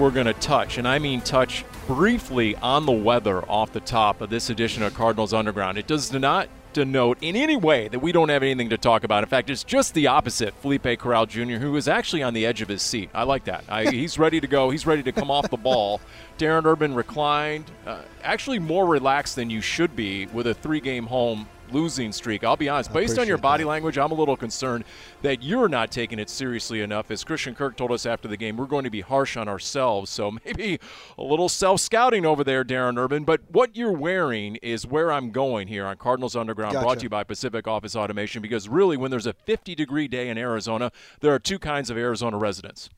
[0.00, 4.22] we're going to touch, and I mean touch briefly on the weather off the top
[4.22, 5.76] of this edition of Cardinals Underground.
[5.76, 9.22] It does not denote in any way that we don't have anything to talk about.
[9.22, 10.54] In fact, it's just the opposite.
[10.54, 13.10] Felipe Corral Jr., who is actually on the edge of his seat.
[13.12, 13.64] I like that.
[13.68, 14.70] I, he's ready to go.
[14.70, 16.00] He's ready to come off the ball.
[16.38, 21.06] Darren Urban reclined, uh, actually more relaxed than you should be with a three game
[21.06, 22.44] home losing streak.
[22.44, 23.68] I'll be honest, based on your body that.
[23.68, 24.84] language, I'm a little concerned
[25.22, 27.10] that you're not taking it seriously enough.
[27.10, 30.10] As Christian Kirk told us after the game, we're going to be harsh on ourselves.
[30.10, 30.78] So maybe
[31.18, 33.24] a little self scouting over there, Darren Urban.
[33.24, 36.84] But what you're wearing is where I'm going here on Cardinals Underground, gotcha.
[36.84, 38.42] brought to you by Pacific Office Automation.
[38.42, 41.96] Because really, when there's a 50 degree day in Arizona, there are two kinds of
[41.96, 42.90] Arizona residents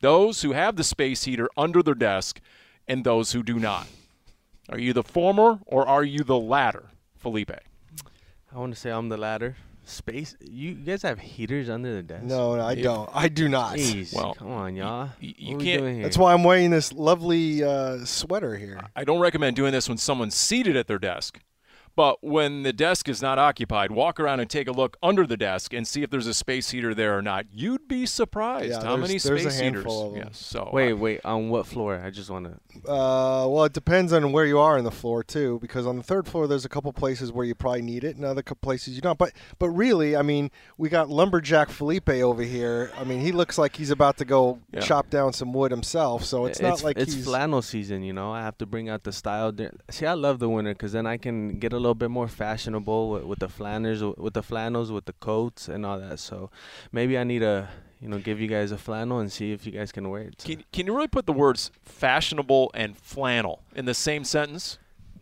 [0.00, 2.38] those who have the space heater under their desk
[2.86, 3.86] and those who do not.
[4.68, 7.52] Are you the former or are you the latter, Felipe?
[8.54, 9.56] I want to say I'm the latter.
[9.86, 10.36] Space.
[10.40, 12.22] You guys have heaters under the desk?
[12.24, 13.10] No, I don't.
[13.12, 13.76] I do not.
[13.76, 15.10] Jeez, well, come on, y'all.
[15.20, 16.02] You, you can't.
[16.02, 18.80] That's why I'm wearing this lovely uh, sweater here.
[18.96, 21.40] I don't recommend doing this when someone's seated at their desk.
[21.96, 25.36] But when the desk is not occupied, walk around and take a look under the
[25.36, 27.46] desk and see if there's a space heater there or not.
[27.52, 29.84] You'd be surprised yeah, how many space heaters.
[30.16, 30.38] Yes.
[30.38, 31.20] So wait, uh, wait.
[31.24, 32.00] On what floor?
[32.04, 32.90] I just want to.
[32.90, 36.02] Uh, well, it depends on where you are in the floor too, because on the
[36.02, 38.96] third floor there's a couple places where you probably need it, and other couple places
[38.96, 39.18] you don't.
[39.18, 42.90] But but really, I mean, we got lumberjack Felipe over here.
[42.98, 44.80] I mean, he looks like he's about to go yeah.
[44.80, 46.24] chop down some wood himself.
[46.24, 47.24] So it's, it's not like it's he's...
[47.24, 48.02] flannel season.
[48.02, 49.54] You know, I have to bring out the style.
[49.90, 53.10] See, I love the winter because then I can get a little bit more fashionable
[53.10, 56.18] with, with the flannels, with the flannels, with the coats and all that.
[56.18, 56.50] So
[56.92, 57.68] maybe I need a
[58.00, 60.42] you know, give you guys a flannel and see if you guys can wear it.
[60.42, 60.48] So.
[60.48, 64.78] Can, can you really put the words fashionable and flannel in the same sentence?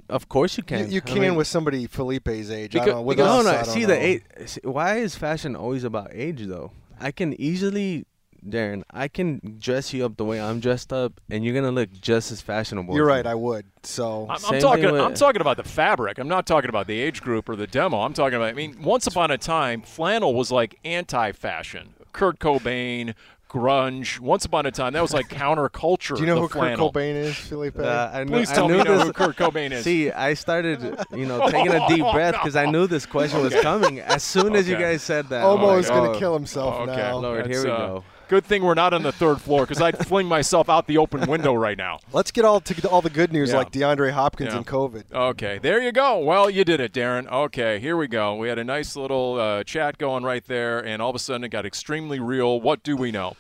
[0.09, 0.87] Of course you can.
[0.87, 2.73] You, you can mean, with somebody Felipe's age.
[2.73, 3.09] Because, I don't know.
[3.09, 3.63] Because, no, no.
[3.63, 3.87] See know.
[3.87, 4.23] the age.
[4.65, 6.73] Why is fashion always about age though?
[6.99, 8.05] I can easily
[8.47, 11.91] Darren, I can dress you up the way I'm dressed up, and you're gonna look
[11.93, 12.95] just as fashionable.
[12.95, 13.67] You're right, I would.
[13.85, 14.87] So I'm, I'm talking.
[14.87, 16.19] I'm talking about the fabric.
[16.19, 18.01] I'm not talking about the age group or the demo.
[18.01, 18.49] I'm talking about.
[18.49, 21.95] I mean, once upon a time, flannel was like anti-fashion.
[22.13, 23.15] Kurt Cobain,
[23.53, 24.19] grunge.
[24.19, 26.17] Once upon a time, that was like counterculture.
[26.17, 26.91] Do you know who flannel.
[26.91, 27.79] Kurt Cobain is, Felipe?
[27.79, 29.85] Uh, I Please I tell me you know who Kurt Cobain is.
[29.85, 30.83] See, I started,
[31.13, 33.55] you know, taking a deep breath because I knew this question okay.
[33.55, 34.01] was coming.
[34.01, 34.59] As soon okay.
[34.59, 36.97] as you guys said that, Omo is going to kill himself oh, okay.
[36.97, 37.19] now.
[37.19, 38.05] Lord, That's, here we uh, go.
[38.33, 41.29] Good thing we're not on the third floor because I'd fling myself out the open
[41.29, 41.99] window right now.
[42.15, 43.59] Let's get all to all the good news yeah.
[43.59, 44.57] like DeAndre Hopkins yeah.
[44.57, 45.13] and COVID.
[45.13, 46.19] Okay, there you go.
[46.19, 47.31] Well, you did it, Darren.
[47.31, 48.35] Okay, here we go.
[48.37, 51.45] We had a nice little uh, chat going right there, and all of a sudden
[51.45, 52.59] it got extremely real.
[52.59, 53.37] What do we know?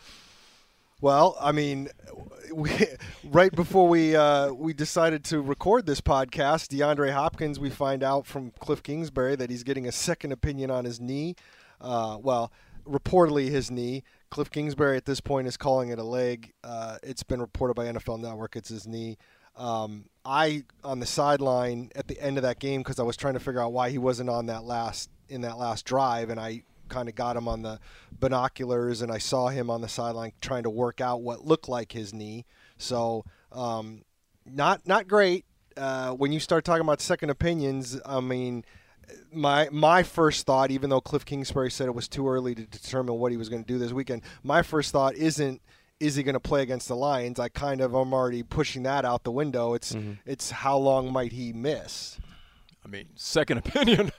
[1.00, 1.88] Well, I mean,
[2.52, 2.70] we,
[3.24, 8.26] right before we uh, we decided to record this podcast, DeAndre Hopkins, we find out
[8.26, 11.34] from Cliff Kingsbury that he's getting a second opinion on his knee.
[11.80, 12.52] Uh, well,
[12.86, 14.02] reportedly his knee.
[14.30, 16.52] Cliff Kingsbury at this point is calling it a leg.
[16.64, 19.18] Uh, it's been reported by NFL Network it's his knee.
[19.56, 23.34] Um, I on the sideline at the end of that game because I was trying
[23.34, 26.62] to figure out why he wasn't on that last in that last drive, and I
[26.88, 27.78] kind of got him on the
[28.18, 31.92] binoculars, and I saw him on the sideline trying to work out what looked like
[31.92, 32.46] his knee.
[32.78, 34.02] So um,
[34.46, 35.44] not not great.
[35.76, 38.64] Uh, when you start talking about second opinions, I mean
[39.32, 43.16] my my first thought, even though Cliff Kingsbury said it was too early to determine
[43.16, 45.60] what he was going to do this weekend, my first thought isn't
[46.00, 47.38] is he going to play against the Lions.
[47.38, 49.74] I kind of am already pushing that out the window.
[49.74, 50.14] It's mm-hmm.
[50.26, 52.18] it's how long might he miss.
[52.84, 54.10] I mean, second opinion.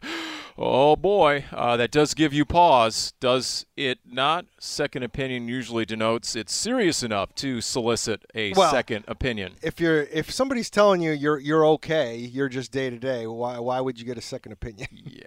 [0.58, 4.46] Oh boy, uh, that does give you pause, does it not?
[4.60, 9.54] Second opinion usually denotes it's serious enough to solicit a well, second opinion.
[9.64, 13.26] If you're if somebody's telling you you're you're okay, you're just day to day.
[13.26, 14.90] Why why would you get a second opinion?
[15.06, 15.24] yeah,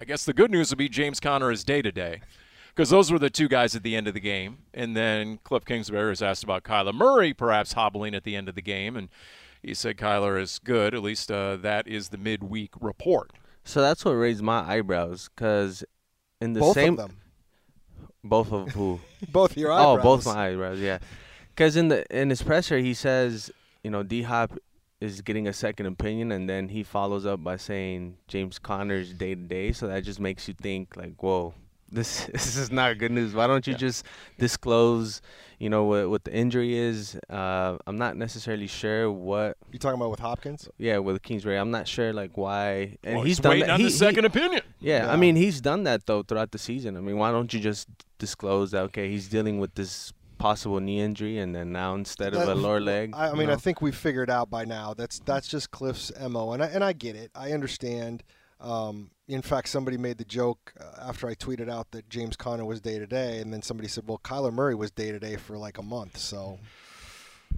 [0.00, 2.22] I guess the good news would be James Conner is day to day.
[2.74, 4.58] Because those were the two guys at the end of the game.
[4.72, 8.54] And then Cliff Kingsbury was asked about Kyler Murray perhaps hobbling at the end of
[8.54, 8.96] the game.
[8.96, 9.08] And
[9.60, 10.94] he said Kyler is good.
[10.94, 13.32] At least uh, that is the midweek report.
[13.64, 15.84] So that's what raised my eyebrows, because
[16.40, 17.16] in the Both same of them.
[18.24, 19.98] both of who Both your eyebrows.
[19.98, 20.80] Oh, both my eyebrows.
[20.80, 20.98] Yeah,
[21.50, 23.50] because in the in his presser he says,
[23.84, 24.58] you know, D Hop
[25.00, 29.34] is getting a second opinion, and then he follows up by saying James Conner's day
[29.34, 29.72] to day.
[29.72, 31.54] So that just makes you think like, whoa,
[31.92, 33.34] this this is not good news.
[33.34, 34.04] Why don't you just
[34.38, 35.20] disclose,
[35.58, 37.16] you know, what what the injury is?
[37.28, 39.56] Uh, I'm not necessarily sure what.
[39.70, 40.68] you're talking about with Hopkins?
[40.78, 42.96] Yeah, with Kingsbury, I'm not sure like why.
[43.04, 43.74] And Well, he's, he's done waiting that.
[43.74, 44.62] on he, the he- second opinion.
[44.80, 45.12] yeah, Yeah.
[45.12, 46.96] I mean he's done that though throughout the season.
[46.96, 47.88] I mean, why don't you just
[48.18, 52.40] disclose that okay, he's dealing with this possible knee injury, and then now instead of
[52.46, 55.20] That- a lower leg, I, I mean, I think we figured out by now that's
[55.20, 57.30] that's just Cliff's mo, and I, and I get it.
[57.34, 58.22] I understand.
[58.60, 62.64] Um, in fact, somebody made the joke uh, after I tweeted out that James Conner
[62.64, 65.36] was day to day, and then somebody said, "Well, Kyler Murray was day to day
[65.36, 66.58] for like a month." So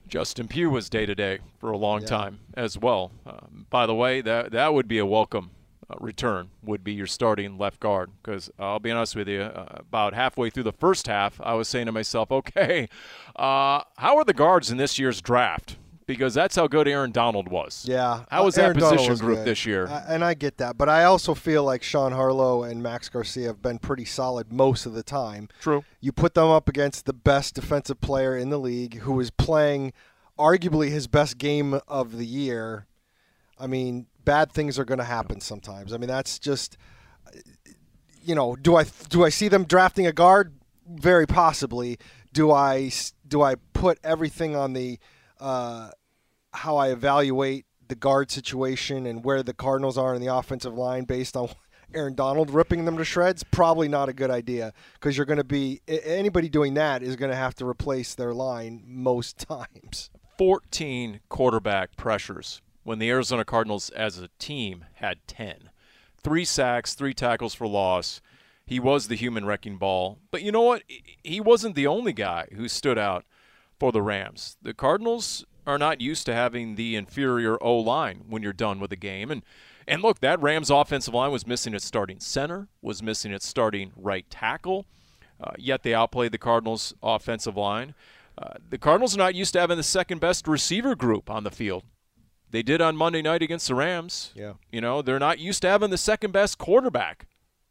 [0.06, 2.08] Justin Pugh was day to day for a long Yeah.
[2.08, 3.12] time as well.
[3.26, 5.50] Um, by the way, that that would be a welcome
[5.88, 6.50] uh, return.
[6.62, 9.42] Would be your starting left guard because I'll be honest with you.
[9.42, 12.88] Uh, about halfway through the first half, I was saying to myself, "Okay,
[13.36, 15.76] uh, how are the guards in this year's draft?"
[16.12, 17.84] Because that's how good Aaron Donald was.
[17.88, 19.46] yeah, How was uh, that Aaron position was group good.
[19.46, 19.86] this year?
[20.08, 23.62] And I get that, but I also feel like Sean Harlow and Max Garcia have
[23.62, 25.48] been pretty solid most of the time.
[25.60, 25.84] True.
[26.00, 29.92] You put them up against the best defensive player in the league, who is playing
[30.38, 32.86] arguably his best game of the year.
[33.58, 35.92] I mean, bad things are going to happen sometimes.
[35.92, 36.76] I mean, that's just,
[38.22, 40.54] you know, do I do I see them drafting a guard?
[40.88, 41.98] Very possibly.
[42.32, 42.90] Do I
[43.26, 44.98] do I put everything on the
[45.40, 45.90] uh,
[46.52, 51.04] how I evaluate the guard situation and where the Cardinals are in the offensive line
[51.04, 51.50] based on
[51.94, 53.44] Aaron Donald ripping them to shreds?
[53.44, 57.30] Probably not a good idea because you're going to be anybody doing that is going
[57.30, 60.10] to have to replace their line most times.
[60.38, 65.70] 14 quarterback pressures when the Arizona Cardinals as a team had 10.
[66.22, 68.20] Three sacks, three tackles for loss.
[68.64, 70.18] He was the human wrecking ball.
[70.30, 70.82] But you know what?
[71.22, 73.24] He wasn't the only guy who stood out
[73.78, 74.56] for the Rams.
[74.62, 78.90] The Cardinals are not used to having the inferior O line when you're done with
[78.90, 79.30] the game.
[79.30, 79.42] And
[79.86, 83.92] and look, that Rams offensive line was missing its starting center, was missing its starting
[83.96, 84.86] right tackle.
[85.40, 87.94] Uh, yet they outplayed the Cardinals' offensive line.
[88.38, 91.50] Uh, the Cardinals are not used to having the second best receiver group on the
[91.50, 91.82] field.
[92.50, 94.32] They did on Monday night against the Rams.
[94.34, 94.54] Yeah.
[94.70, 97.26] You know, they're not used to having the second best quarterback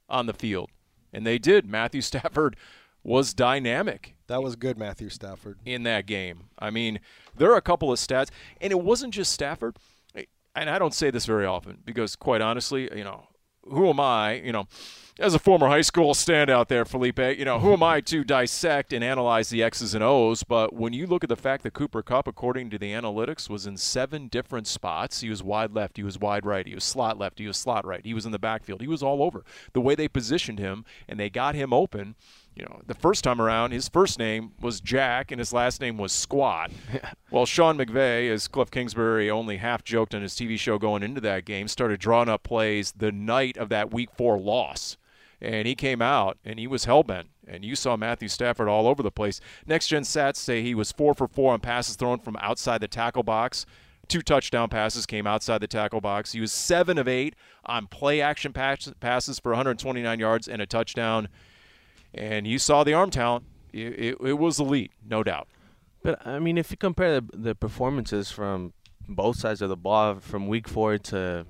[0.09, 0.69] on the field.
[1.13, 1.65] And they did.
[1.65, 2.55] Matthew Stafford
[3.03, 5.57] was dynamic That was good, Matthew Stafford.
[5.65, 6.45] in that game.
[6.59, 6.99] I mean,
[7.35, 9.77] there are a couple of stats, and it wasn't just Stafford.
[10.53, 13.23] And I don't say this very often because, quite honestly, you know,
[13.63, 14.65] who am I, you know,
[15.19, 18.91] as a former high school standout there, Felipe, you know, who am I to dissect
[18.91, 20.43] and analyze the X's and O's?
[20.43, 23.65] But when you look at the fact that Cooper Kupp, according to the analytics, was
[23.67, 27.17] in seven different spots, he was wide left, he was wide right, he was slot
[27.17, 29.45] left, he was slot right, he was in the backfield, he was all over.
[29.73, 32.15] The way they positioned him and they got him open,
[32.55, 35.97] you know, the first time around, his first name was Jack and his last name
[35.97, 36.71] was Squat.
[37.31, 41.21] well, Sean McVay, as Cliff Kingsbury only half joked on his TV show going into
[41.21, 44.97] that game, started drawing up plays the night of that Week Four loss,
[45.39, 47.25] and he came out and he was hellbent.
[47.47, 49.41] And you saw Matthew Stafford all over the place.
[49.65, 52.87] Next Gen Stats say he was four for four on passes thrown from outside the
[52.87, 53.65] tackle box.
[54.07, 56.33] Two touchdown passes came outside the tackle box.
[56.33, 60.65] He was seven of eight on play action pass- passes for 129 yards and a
[60.65, 61.29] touchdown
[62.13, 63.45] and you saw the arm talent.
[63.73, 65.47] It, it, it was elite, no doubt.
[66.03, 68.73] But I mean, if you compare the, the performances from
[69.07, 71.45] both sides of the ball from week four to,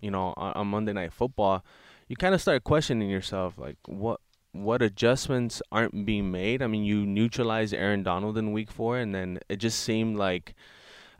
[0.00, 1.64] you know, on, on Monday Night Football,
[2.08, 4.20] you kind of start questioning yourself, like what
[4.52, 6.62] what adjustments aren't being made.
[6.62, 10.54] I mean, you neutralized Aaron Donald in week four, and then it just seemed like,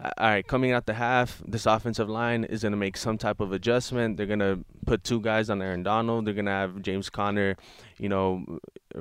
[0.01, 3.41] all right, coming out the half, this offensive line is going to make some type
[3.41, 4.17] of adjustment.
[4.17, 6.27] They're going to put two guys on Aaron Donald.
[6.27, 7.57] They're going to have James Conner,
[7.99, 8.59] you know,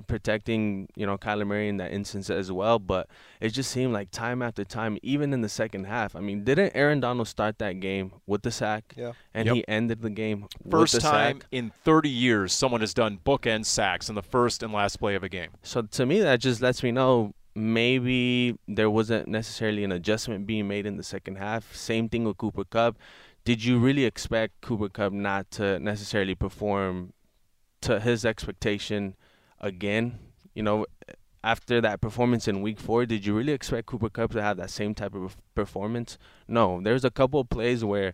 [0.07, 2.79] protecting, you know, Kyler Murray in that instance as well.
[2.79, 3.07] But
[3.41, 6.15] it just seemed like time after time, even in the second half.
[6.15, 8.93] I mean, didn't Aaron Donald start that game with the sack?
[8.97, 9.13] Yeah.
[9.33, 9.55] And Yep.
[9.55, 11.47] he ended the game with First the time sack.
[11.51, 15.23] in 30 years someone has done bookend sacks in the first and last play of
[15.23, 15.49] a game.
[15.63, 20.67] So to me, that just lets me know maybe there wasn't necessarily an adjustment being
[20.67, 21.75] made in the second half.
[21.75, 22.97] Same thing with Cooper Kupp.
[23.45, 27.13] Did you really expect Cooper Kupp not to necessarily perform
[27.81, 29.15] to his expectation
[29.59, 30.19] again?
[30.55, 30.85] You know,
[31.43, 34.69] after that performance in Week Four, did you really expect Cooper Kupp to have that
[34.69, 36.17] same type of performance?
[36.47, 36.79] No.
[36.81, 38.13] There's a couple of plays where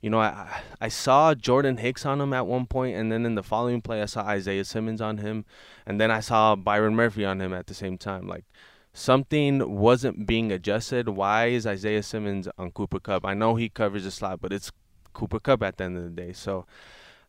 [0.00, 3.34] you know, I I saw Jordan Hicks on him at one point, and then in
[3.34, 5.44] the following play, I saw Isaiah Simmons on him,
[5.86, 8.26] and then I saw Byron Murphy on him at the same time.
[8.26, 8.44] Like,
[8.92, 11.08] something wasn't being adjusted.
[11.08, 13.24] Why is Isaiah Simmons on Cooper Kupp?
[13.24, 14.70] I know he covers the slot, but it's
[15.12, 16.32] Cooper Kupp at the end of the day.
[16.32, 16.66] So,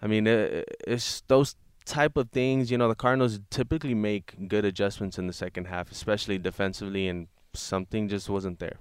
[0.01, 2.71] I mean, it, it's those type of things.
[2.71, 7.27] You know, the Cardinals typically make good adjustments in the second half, especially defensively, and
[7.53, 8.77] something just wasn't there.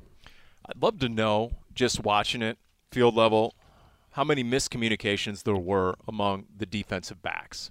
[0.67, 2.59] I'd love to know, just watching it,
[2.93, 3.55] field level,
[4.13, 7.71] how many miscommunications there were among the defensive backs.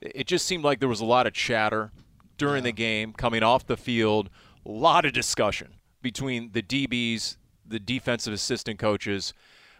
[0.00, 1.92] It just seemed like there was a lot of chatter
[2.38, 2.70] during yeah.
[2.70, 4.30] the game, coming off the field,
[4.66, 7.36] a lot of discussion between the DBs,
[7.66, 9.32] the defensive assistant coaches.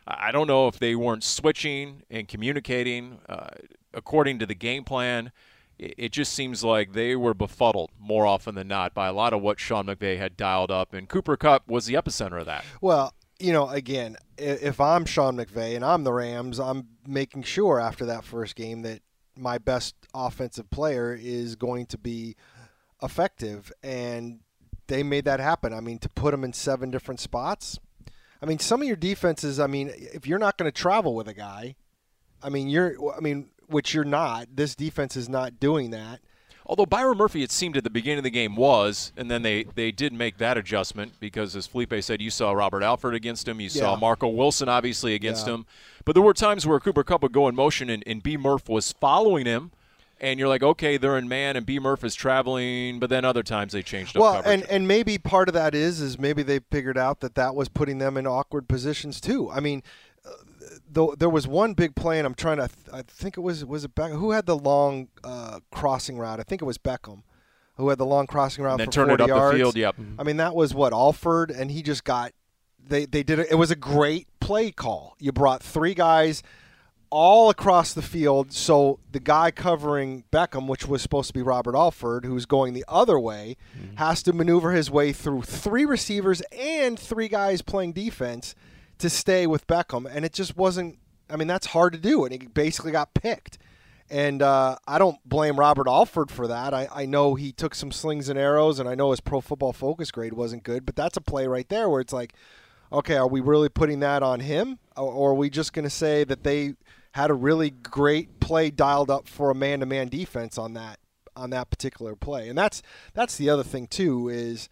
[0.07, 3.49] I don't know if they weren't switching and communicating uh,
[3.95, 5.33] according to the game plan.
[5.79, 9.41] It just seems like they were befuddled more often than not by a lot of
[9.41, 12.65] what Sean McVay had dialed up, and Cooper Kupp was the epicenter of that.
[12.83, 17.81] Well, you know, again, if I'm Sean McVay and I'm the Rams, I'm making sure
[17.81, 19.01] after that first game that
[19.37, 22.37] my best offensive player is going to be
[23.03, 23.73] effective.
[23.83, 24.41] And
[24.91, 25.73] they made that happen.
[25.73, 27.79] I mean, to put them in seven different spots.
[28.43, 31.29] I mean, some of your defenses, I mean, if you're not going to travel with
[31.29, 31.77] a guy,
[32.43, 36.21] I mean, you're, I mean, which you're not, this defense is not doing that.
[36.67, 39.65] Although Byron Murphy, it seemed at the beginning of the game was, and then they,
[39.65, 43.61] they did make that adjustment because, as Felipe said, you saw Robert Alford against him,
[43.61, 43.81] you yeah.
[43.81, 45.55] saw Marco Wilson obviously against yeah.
[45.55, 45.67] him.
[46.05, 48.37] But there were times where Cooper Kupp would go in motion and, and B.
[48.37, 49.73] Murph was following him
[50.21, 51.79] and you're like, okay, they're in man, and B.
[51.79, 54.21] Murph is traveling, but then other times they changed up.
[54.21, 54.61] Well, coverage.
[54.61, 57.69] and and maybe part of that is is maybe they figured out that that was
[57.69, 59.51] putting them in awkward positions too.
[59.51, 59.83] I mean,
[60.25, 60.31] uh,
[60.91, 63.85] though there was one big play, and I'm trying to, I think it was was
[63.85, 66.39] it Beckham who had the long uh, crossing route.
[66.39, 67.23] I think it was Beckham
[67.77, 69.53] who had the long crossing route and then for turn 40 it up yards.
[69.53, 69.77] the field.
[69.77, 69.97] Yep.
[70.19, 72.33] I mean, that was what Alford, and he just got.
[72.83, 73.49] They, they did it.
[73.51, 75.15] It was a great play call.
[75.21, 76.43] You brought three guys
[77.11, 78.53] all across the field.
[78.53, 82.85] So the guy covering Beckham, which was supposed to be Robert Alford, who's going the
[82.89, 83.97] other way, mm-hmm.
[83.97, 88.55] has to maneuver his way through three receivers and three guys playing defense
[88.99, 90.09] to stay with Beckham.
[90.11, 90.99] And it just wasn't,
[91.29, 92.25] I mean, that's hard to do.
[92.25, 93.59] And he basically got picked.
[94.09, 96.75] And uh, I don't blame Robert Alford for that.
[96.75, 99.73] I, I know he took some slings and arrows, and I know his pro football
[99.73, 102.35] focus grade wasn't good, but that's a play right there where it's like,
[102.93, 104.81] okay, are we really putting that on him?
[104.97, 106.75] Or, or are we just going to say that they
[107.13, 110.99] had a really great play dialed up for a man-to-man defense on that
[111.37, 112.49] on that particular play.
[112.49, 112.83] And that's
[113.15, 114.69] that's the other thing too is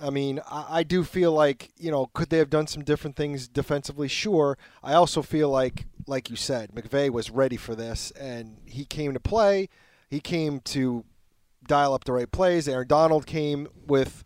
[0.00, 3.14] I mean, I, I, do feel like, you know, could they have done some different
[3.14, 4.08] things defensively?
[4.08, 4.58] Sure.
[4.82, 9.14] I also feel like like you said, McVay was ready for this and he came
[9.14, 9.68] to play.
[10.10, 11.04] He came to
[11.66, 12.68] dial up the right plays.
[12.68, 14.24] Aaron Donald came with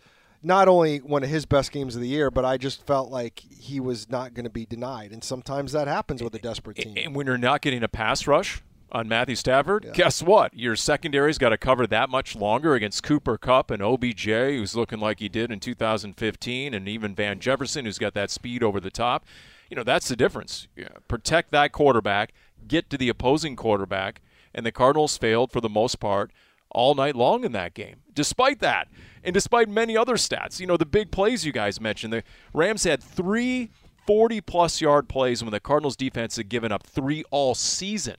[0.49, 3.39] not only one of his best games of the year, but I just felt like
[3.39, 5.13] he was not going to be denied.
[5.13, 6.95] And sometimes that happens with a desperate team.
[6.97, 9.93] And when you're not getting a pass rush on Matthew Stafford, yeah.
[9.93, 10.55] guess what?
[10.55, 14.99] Your secondary's got to cover that much longer against Cooper Kupp and OBJ, who's looking
[14.99, 18.91] like he did in 2015, and even Van Jefferson, who's got that speed over the
[18.91, 19.27] top.
[19.69, 20.67] You know, that's the difference.
[20.75, 20.89] Yeah.
[21.09, 22.33] Protect that quarterback,
[22.67, 24.23] get to the opposing quarterback,
[24.55, 26.33] and the Cardinals failed for the most part
[26.71, 27.97] all night long in that game.
[28.15, 28.89] Despite that,
[29.25, 32.23] and despite many other stats, you know, the big plays you guys mentioned, the
[32.53, 33.71] Rams had three
[34.07, 38.17] 40 plus yard plays when the Cardinals defense had given up three all season.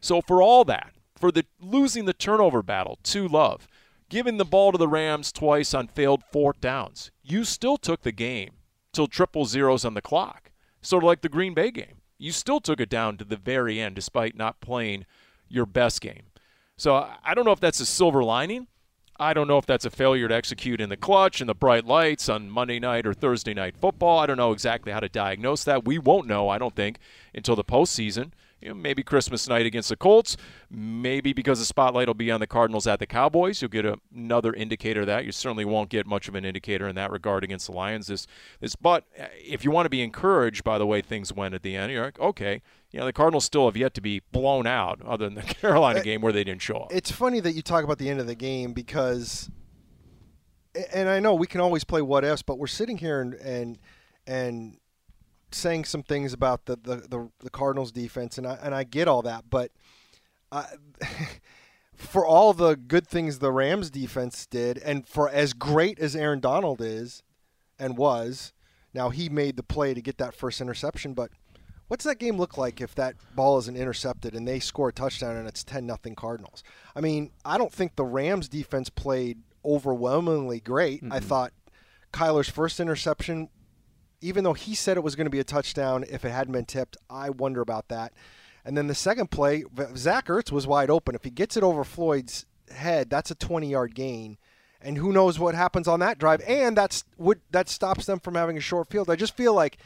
[0.00, 3.68] So for all that, for the losing the turnover battle to Love,
[4.08, 8.10] giving the ball to the Rams twice on failed fourth downs, you still took the
[8.10, 8.52] game
[8.92, 10.50] till triple zeros on the clock.
[10.80, 12.00] Sort of like the Green Bay game.
[12.18, 15.06] You still took it down to the very end despite not playing
[15.48, 16.22] your best game.
[16.76, 18.66] So I don't know if that's a silver lining.
[19.20, 21.84] I don't know if that's a failure to execute in the clutch and the bright
[21.84, 24.18] lights on Monday night or Thursday night football.
[24.18, 25.84] I don't know exactly how to diagnose that.
[25.84, 26.98] We won't know, I don't think,
[27.34, 30.36] until the postseason you know, maybe Christmas night against the Colts.
[30.70, 33.98] Maybe because the spotlight will be on the Cardinals at the Cowboys, you'll get a,
[34.14, 35.24] another indicator of that.
[35.24, 38.06] You certainly won't get much of an indicator in that regard against the Lions.
[38.06, 38.26] This,
[38.60, 41.62] this, but uh, if you want to be encouraged by the way things went at
[41.62, 44.66] the end, you're like, okay, you know, the Cardinals still have yet to be blown
[44.66, 46.92] out, other than the Carolina uh, game where they didn't show up.
[46.92, 49.50] It's funny that you talk about the end of the game because,
[50.92, 53.78] and I know we can always play what ifs, but we're sitting here and and
[54.26, 54.78] and
[55.54, 59.08] saying some things about the, the, the, the Cardinals defense, and I, and I get
[59.08, 59.72] all that, but
[60.50, 60.64] uh,
[61.94, 66.40] for all the good things the Rams defense did, and for as great as Aaron
[66.40, 67.22] Donald is
[67.78, 68.52] and was,
[68.94, 71.30] now he made the play to get that first interception, but
[71.88, 75.36] what's that game look like if that ball isn't intercepted and they score a touchdown
[75.36, 76.62] and it's 10 nothing Cardinals?
[76.94, 81.02] I mean, I don't think the Rams defense played overwhelmingly great.
[81.02, 81.12] Mm-hmm.
[81.12, 81.52] I thought
[82.12, 83.48] Kyler's first interception
[84.22, 86.64] even though he said it was going to be a touchdown if it hadn't been
[86.64, 88.12] tipped, I wonder about that.
[88.64, 89.64] And then the second play,
[89.96, 91.14] Zach Ertz was wide open.
[91.14, 94.38] If he gets it over Floyd's head, that's a 20 yard gain.
[94.80, 98.34] and who knows what happens on that drive, and that's what that stops them from
[98.34, 99.10] having a short field.
[99.10, 99.78] I just feel like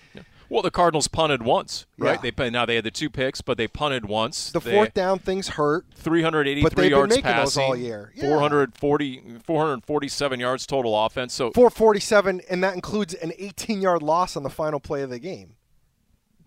[0.49, 2.19] Well, the Cardinals punted once, right?
[2.23, 2.31] Yeah.
[2.37, 4.51] They now they had the two picks, but they punted once.
[4.53, 5.87] the They- fourth down things hurt.
[5.95, 8.13] 383 But they've been yards making those passing, all year.
[8.15, 8.29] Yeah.
[8.29, 11.35] 440, 447 yards total offense.
[11.35, 15.19] So 447, and that includes an 18 yard loss on the final play of the
[15.19, 15.57] game.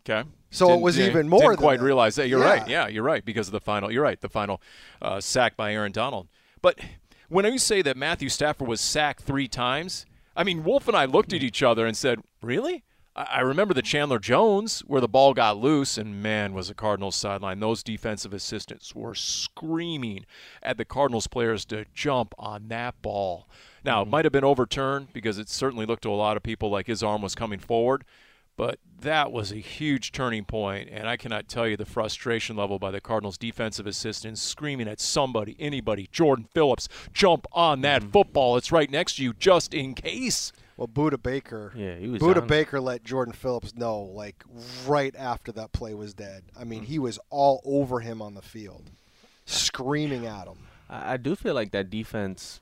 [0.10, 0.28] Okay.
[0.52, 1.86] So it was even more Didn't than quite that.
[1.86, 2.28] realize that.
[2.28, 2.46] You're Yeah.
[2.50, 2.68] right.
[2.68, 3.92] Yeah, you're right because of the final.
[3.92, 4.20] You're right.
[4.20, 4.62] The final
[5.02, 6.28] uh, sack by Aaron Donald.
[6.62, 6.80] But
[7.28, 11.06] when you say that Matthew Stafford was sacked three times, I mean Wolf and I
[11.06, 12.84] looked at each other and said, "Really?"
[13.28, 17.18] I remember the Chandler Jones where the ball got loose, and man, was the Cardinals
[17.18, 17.60] sideline.
[17.60, 20.26] Those defensive assistants were screaming
[20.64, 23.50] at the Cardinals players to jump on that ball.
[23.84, 24.12] Now, it mm-hmm.
[24.12, 27.04] might have been overturned because it certainly looked to a lot of people like his
[27.04, 28.06] arm was coming forward.
[28.56, 32.80] But that was a huge turning point, and I cannot tell you the frustration level
[32.80, 38.12] by the Cardinals' defensive assistants screaming at somebody, anybody, Jordan Phillips, jump on that mm-hmm.
[38.12, 38.56] football.
[38.56, 40.54] It's right next to you, just in case.
[40.80, 41.74] Well, Budda Baker.
[41.76, 44.46] Yeah, he was Budda Baker let Jordan Phillips know, like
[44.88, 46.46] right after that play was dead.
[46.58, 47.04] I mean, he mm-hmm.
[47.04, 48.90] was all over him on the field,
[49.44, 50.68] screaming at him.
[50.90, 52.62] I, I do feel like that defense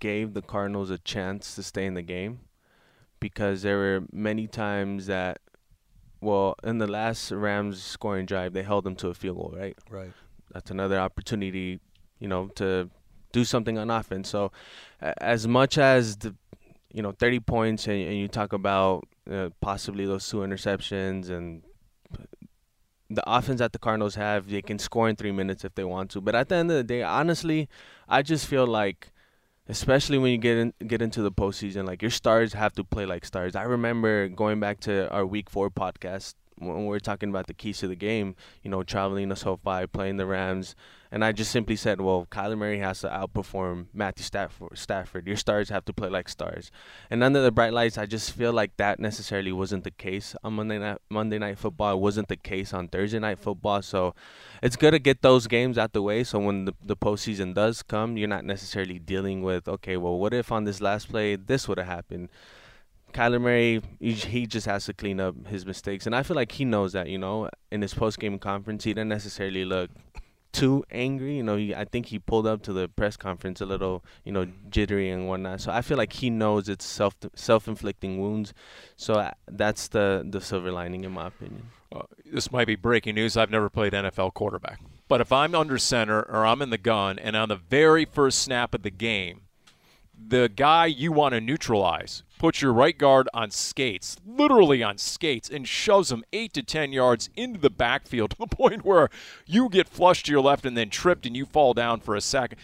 [0.00, 2.40] gave the Cardinals a chance to stay in the game
[3.20, 5.38] because there were many times that,
[6.20, 9.78] well, in the last Rams scoring drive, they held them to a field goal, right?
[9.88, 10.12] Right.
[10.52, 11.80] That's another opportunity,
[12.18, 12.90] you know, to
[13.32, 14.28] do something on offense.
[14.28, 14.52] So,
[15.00, 16.34] as much as the,
[16.92, 21.62] you know, 30 points, and, and you talk about uh, possibly those two interceptions and
[23.10, 26.10] the offense that the Cardinals have, they can score in three minutes if they want
[26.12, 26.20] to.
[26.20, 27.68] But at the end of the day, honestly,
[28.08, 29.10] I just feel like,
[29.68, 33.06] especially when you get in, get into the postseason, like your stars have to play
[33.06, 33.56] like stars.
[33.56, 37.78] I remember going back to our Week Four podcast when we're talking about the keys
[37.78, 38.36] to the game.
[38.62, 40.76] You know, traveling to SoFi, playing the Rams,
[41.12, 44.78] and I just simply said, well, Kyler Murray has to outperform Matthew Stafford.
[44.78, 46.70] Stafford, your stars have to play like stars.
[47.10, 50.52] And under the bright lights, I just feel like that necessarily wasn't the case on
[50.52, 50.98] Monday night.
[51.08, 53.82] Monday night football it wasn't the case on Thursday night football.
[53.82, 54.14] So
[54.62, 56.22] it's good to get those games out the way.
[56.22, 60.32] So when the the postseason does come, you're not necessarily dealing with okay, well, what
[60.32, 62.28] if on this last play this would have happened.
[63.12, 66.64] Kyler Murray, he, just has to clean up his mistakes, and I feel like he
[66.64, 67.08] knows that.
[67.08, 69.90] You know, in his post game conference, he didn't necessarily look
[70.52, 71.36] too angry.
[71.36, 74.32] You know, he, I think he pulled up to the press conference a little, you
[74.32, 75.60] know, jittery and whatnot.
[75.60, 78.52] So I feel like he knows it's self self inflicting wounds.
[78.96, 81.70] So uh, that's the the silver lining, in my opinion.
[81.92, 83.36] Uh, this might be breaking news.
[83.36, 84.80] I've never played NFL quarterback.
[85.08, 88.38] But if I'm under center or I'm in the gun and on the very first
[88.38, 89.42] snap of the game,
[90.14, 95.50] the guy you want to neutralize puts your right guard on skates, literally on skates,
[95.50, 99.10] and shoves him eight to ten yards into the backfield to the point where
[99.44, 102.20] you get flushed to your left and then tripped and you fall down for a
[102.22, 102.56] sack.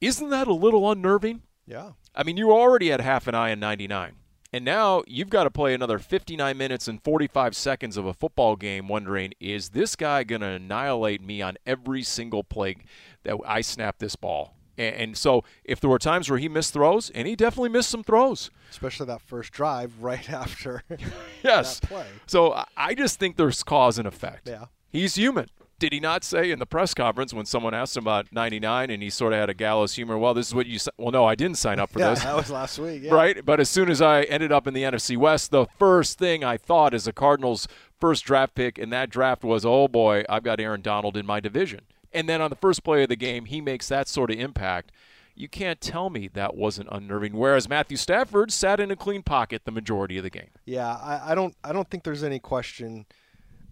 [0.00, 1.42] Isn't that a little unnerving?
[1.64, 1.92] Yeah.
[2.12, 4.16] I mean, you already had half an eye in 99.
[4.52, 8.56] And now you've got to play another 59 minutes and 45 seconds of a football
[8.56, 12.78] game wondering, is this guy going to annihilate me on every single play
[13.22, 14.57] that I snap this ball?
[14.78, 17.90] And, and so if there were times where he missed throws, and he definitely missed
[17.90, 18.50] some throws.
[18.70, 20.82] Especially that first drive right after.
[21.42, 21.80] Yes.
[21.80, 22.06] That play.
[22.26, 24.48] So I- just think there's cause and effect.
[24.48, 24.66] Yeah.
[24.90, 25.48] He's human.
[25.78, 29.00] Did he not say in the press conference when someone asked him about 99 and
[29.00, 30.90] he sort of had a gallows humor, well, this is what you, si-.
[30.98, 32.24] well, no, I didn't sign up for yeah, this.
[32.24, 33.02] that was last week.
[33.04, 33.14] Yeah.
[33.14, 33.44] right?
[33.44, 36.56] But as soon as I ended up in the NFC West, the first thing I
[36.56, 37.68] thought as a Cardinals
[38.00, 41.38] first draft pick in that draft was, oh boy, I've got Aaron Donald in my
[41.38, 41.82] division.
[42.12, 44.92] And then on the first play of the game, he makes that sort of impact.
[45.34, 47.36] You can't tell me that wasn't unnerving.
[47.36, 50.50] Whereas Matthew Stafford sat in a clean pocket the majority of the game.
[50.64, 53.06] Yeah, I, I don't I don't think there's any question.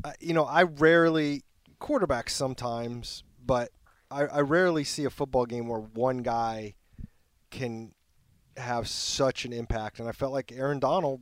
[0.05, 1.43] Uh, you know, I rarely
[1.81, 3.71] quarterbacks sometimes, but
[4.11, 6.75] I, I rarely see a football game where one guy
[7.51, 7.93] can
[8.57, 11.21] have such an impact, and I felt like Aaron Donald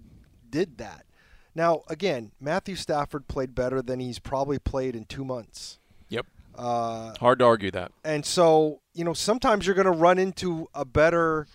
[0.48, 1.06] did that.
[1.54, 5.78] Now, again, Matthew Stafford played better than he's probably played in two months.
[6.08, 6.26] Yep.
[6.56, 7.92] Uh, Hard to argue that.
[8.04, 11.46] and so you know sometimes you're going to run into a better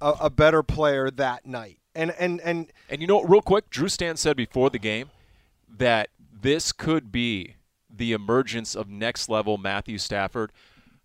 [0.00, 3.88] a, a better player that night and and and And you know, real quick, Drew
[3.88, 5.10] Stan said before the game
[5.68, 7.56] that this could be
[7.94, 10.52] the emergence of next level Matthew Stafford.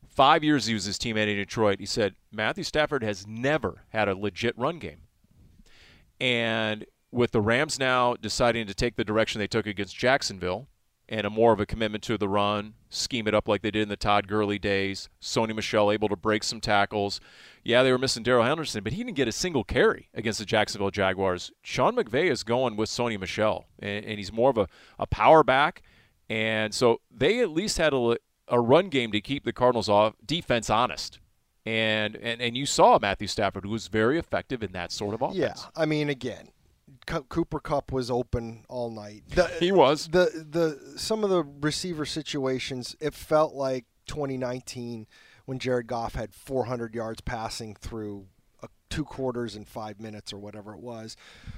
[0.07, 1.79] Five years he was his teammate in Detroit.
[1.79, 5.01] He said Matthew Stafford has never had a legit run game.
[6.19, 10.67] And with the Rams now deciding to take the direction they took against Jacksonville
[11.09, 13.83] and a more of a commitment to the run, scheme it up like they did
[13.83, 17.19] in the Todd Gurley days, Sony Michel able to break some tackles.
[17.63, 20.45] Yeah, they were missing Darrell Henderson, but he didn't get a single carry against the
[20.45, 21.51] Jacksonville Jaguars.
[21.61, 24.67] Sean McVay is going with Sony Michel, and, and he's more of a,
[24.99, 25.81] a power back.
[26.29, 28.17] And so they at least had a,
[28.47, 31.19] a run game to keep the Cardinals off defense honest.
[31.65, 35.21] And, and and you saw Matthew Stafford, who was very effective in that sort of
[35.21, 35.37] offense.
[35.37, 36.47] Yeah, I mean, again,
[37.07, 39.23] Cooper Kupp was open all night.
[39.29, 40.07] The, He was.
[40.09, 42.95] the the some of the receiver situations.
[42.99, 45.07] It felt like 2019
[45.45, 48.25] when Jared Goff had 400 yards passing through
[48.61, 51.15] uh, two quarters in five minutes or whatever it was,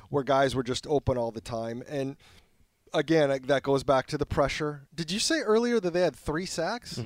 [0.09, 1.83] where guys were just open all the time.
[1.89, 2.15] And
[2.93, 4.87] again, that goes back to the pressure.
[4.93, 7.01] Did you say earlier that they had three sacks?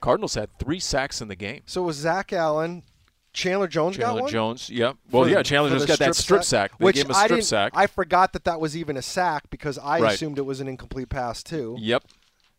[0.00, 1.62] Cardinals had three sacks in the game.
[1.66, 2.82] So it was Zach Allen.
[3.36, 4.30] Chandler Jones got Chandler one.
[4.32, 4.96] Jones, yep.
[5.10, 6.76] Well, For- yeah, Chandler Jones got that strip sack.
[6.78, 7.44] They which gave him a I strip didn't.
[7.44, 7.72] sack.
[7.74, 10.14] I forgot that that was even a sack because I Right.
[10.14, 11.76] assumed it was an incomplete pass too.
[11.78, 12.04] Yep.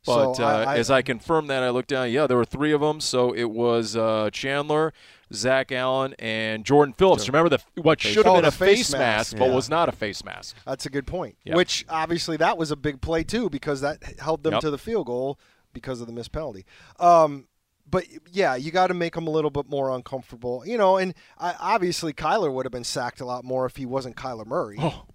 [0.04, 2.12] So But uh, I- I- as I confirmed that, I looked down.
[2.12, 3.02] Yeah, there were three of them.
[3.02, 4.94] So it was uh, Chandler,
[5.34, 7.28] Zach Allen, and Jordan Phillips.
[7.28, 9.90] Remember the what should have Oh, been a face, face mask, mask, but was not
[9.90, 10.56] a face mask.
[10.66, 11.36] That's a good point.
[11.44, 11.56] Yep.
[11.58, 14.62] Which obviously that was a big play too because that held them Yep.
[14.62, 15.40] to the field goal
[15.74, 16.66] because of the missed penalty.
[17.00, 17.48] Um,
[17.89, 20.97] but yeah, you got to make them a little bit more uncomfortable, you know.
[20.97, 24.45] And I, obviously, Kyler would have been sacked a lot more if he wasn't Kyler
[24.45, 24.78] Murray.
[24.80, 25.06] Oh,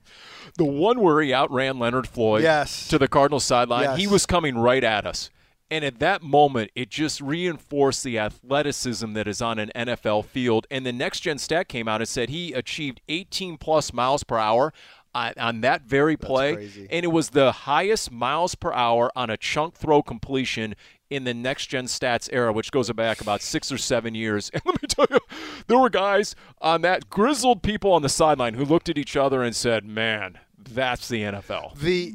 [0.56, 2.88] The one where he outran Leonard Floyd Yes.
[2.88, 5.30] to the Cardinals sideline, he was coming right at us.
[5.70, 10.66] And at that moment, it just reinforced the athleticism that is on an NFL field.
[10.70, 14.36] And the next gen stat came out and said he achieved 18 plus miles per
[14.36, 14.74] hour
[15.14, 16.68] on, on that very play.
[16.90, 20.74] And it was the highest miles per hour on a chunk throw completion
[21.12, 24.50] in the next gen stats era, which goes back about six or seven years.
[24.54, 25.18] And let me tell you,
[25.66, 29.42] there were guys on that, grizzled people on the sideline who looked at each other
[29.42, 31.78] and said, man, that's the NFL.
[31.78, 32.14] The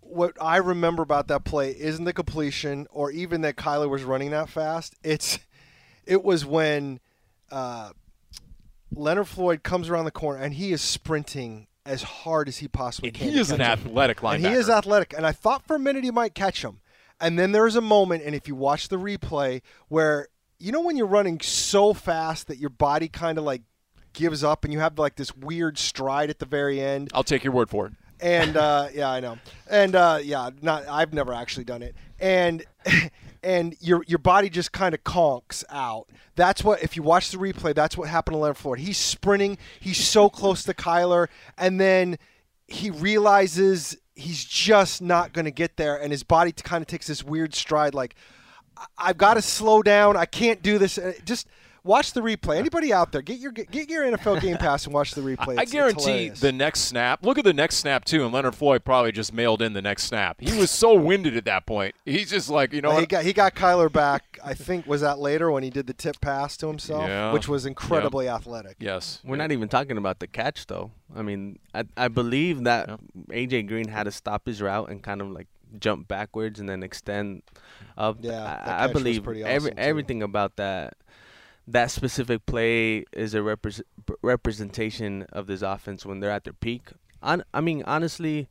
[0.00, 4.30] what I remember about that play isn't the completion or even that Kyler was running
[4.30, 4.94] that fast.
[5.02, 5.38] It's
[6.06, 7.00] it was when
[7.50, 7.90] uh,
[8.90, 13.08] Leonard Floyd comes around the corner and he is sprinting as hard as he possibly
[13.10, 13.28] And can.
[13.30, 13.66] he is an him.
[13.66, 14.34] athletic linebacker.
[14.36, 15.14] And he is athletic.
[15.16, 16.80] And I thought for a minute he might catch him.
[17.20, 20.28] And then there's a moment, and if you watch the replay, where
[20.58, 23.62] you know when you're running so fast that your body kind of like
[24.12, 27.10] gives up and you have like this weird stride at the very end.
[27.14, 27.92] I'll take your word for it.
[28.20, 29.38] And uh, yeah, I know.
[29.70, 31.94] And uh, yeah, not I've never actually done it.
[32.18, 32.64] And
[33.42, 36.08] and your your body just kind of conks out.
[36.34, 38.80] That's what if you watch the replay, that's what happened to Leonard Floyd.
[38.80, 42.18] He's sprinting, he's so close to Kyler, and then
[42.66, 47.06] he realizes he's just not going to get there, and his body kind of takes
[47.06, 48.14] this weird stride, like
[48.96, 50.16] I've got to slow down.
[50.16, 50.98] I can't do this.
[50.98, 51.48] Uh, Just
[51.88, 52.56] watch the replay.
[52.58, 55.48] Anybody out there, get your get your NFL Game Pass and watch the replay.
[55.48, 56.40] I It's- it's guarantee hilarious.
[56.40, 57.24] the next snap.
[57.24, 60.04] Look at the next snap too, and Leonard Floyd probably just mailed in the next
[60.04, 60.36] snap.
[60.40, 61.94] He was so winded at that point.
[62.04, 63.08] He's just like, you know, he what?
[63.08, 64.38] got he got Kyler back.
[64.44, 67.32] I think was that later when he did the tip pass to himself, Yeah.
[67.32, 68.76] which was incredibly athletic.
[68.78, 70.92] yes, We're not even talking about the catch though.
[71.16, 72.88] I mean, I I believe that
[73.30, 75.48] AJ Green had to stop his route and kind of like
[75.80, 77.42] jump backwards and then extend
[77.96, 78.18] up.
[78.20, 79.78] Yeah, I, I believe pretty every too.
[79.78, 80.94] everything about that
[81.68, 83.82] that specific play is a repres
[84.22, 86.88] representation of this offense when they're at their peak.
[87.22, 88.48] On, I mean, honestly,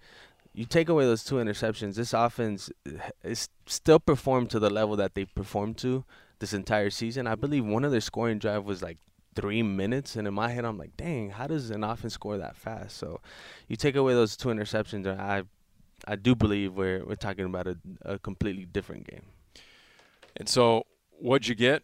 [0.54, 2.92] you take away those two interceptions, this offense eh,
[3.24, 6.06] is still performed to the level that they performed to
[6.40, 7.26] this entire season.
[7.26, 8.98] I believe one of their scoring drive was like
[9.34, 12.56] three minutes, and in my head, I'm like, dang, how does an offense score that
[12.56, 12.98] fast?
[12.98, 13.22] So,
[13.68, 15.44] you take away those two interceptions, and I,
[16.08, 19.24] I do believe we're we're talking about a, a completely different game.
[20.36, 20.86] And so,
[21.20, 21.82] what'd you get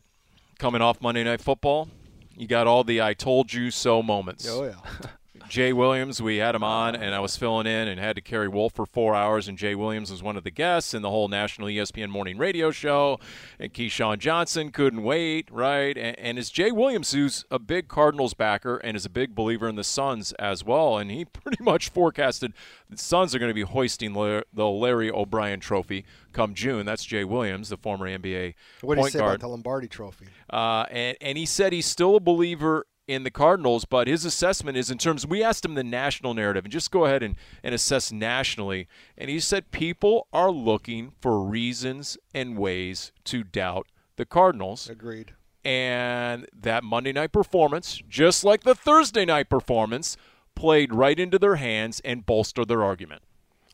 [0.59, 1.89] coming off Monday Night Football?
[2.35, 4.47] You got all the "I told you so" moments.
[4.49, 5.07] Oh yeah.
[5.53, 8.47] Jay Williams, we had him on, and I was filling in and had to carry
[8.47, 9.47] Wolf for four hours.
[9.47, 12.71] And Jay Williams was one of the guests in the whole national ESPN morning radio
[12.71, 13.19] show.
[13.59, 15.95] And Keyshawn Johnson couldn't wait, right?
[15.95, 19.69] And, and it's Jay Williams, who's a big Cardinals backer and is a big believer
[19.69, 20.97] in the Suns as well.
[20.97, 22.53] And he pretty much forecasted
[22.89, 26.87] the Suns are going to be hoisting the Larry O'Brien Trophy come June.
[26.87, 29.35] That's Jay Williams, the former NBA What do you point say guard.
[29.35, 30.29] about the Lombardi Trophy?
[30.49, 34.77] Uh, and, and he said he's still a believer in the Cardinals, but his assessment
[34.77, 37.75] is in terms, we asked him the national narrative, and just go ahead and, and
[37.75, 38.87] assess nationally.
[39.17, 44.89] And he said people are looking for reasons and ways to doubt the Cardinals.
[44.89, 45.33] Agreed.
[45.65, 50.17] And that Monday night performance, just like the Thursday night performance,
[50.55, 53.21] played right into their hands and bolstered their argument.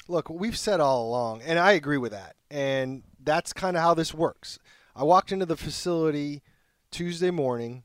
[0.07, 2.35] Look, we've said all along, and I agree with that.
[2.49, 4.59] And that's kind of how this works.
[4.95, 6.41] I walked into the facility
[6.89, 7.83] Tuesday morning,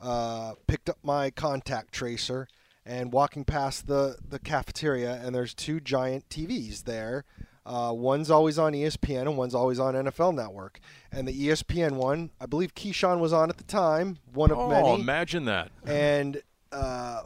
[0.00, 2.48] uh, picked up my contact tracer,
[2.86, 7.24] and walking past the, the cafeteria, and there's two giant TVs there.
[7.66, 10.80] Uh, one's always on ESPN and one's always on NFL Network.
[11.12, 14.68] And the ESPN one, I believe Keyshawn was on at the time, one of Oh,
[14.68, 15.70] many Oh, imagine that.
[15.86, 16.40] and
[16.72, 17.20] uh,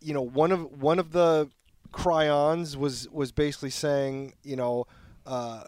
[0.00, 1.50] you know one of one of the
[1.92, 4.86] chyrons was was basically saying you know
[5.26, 5.64] uh,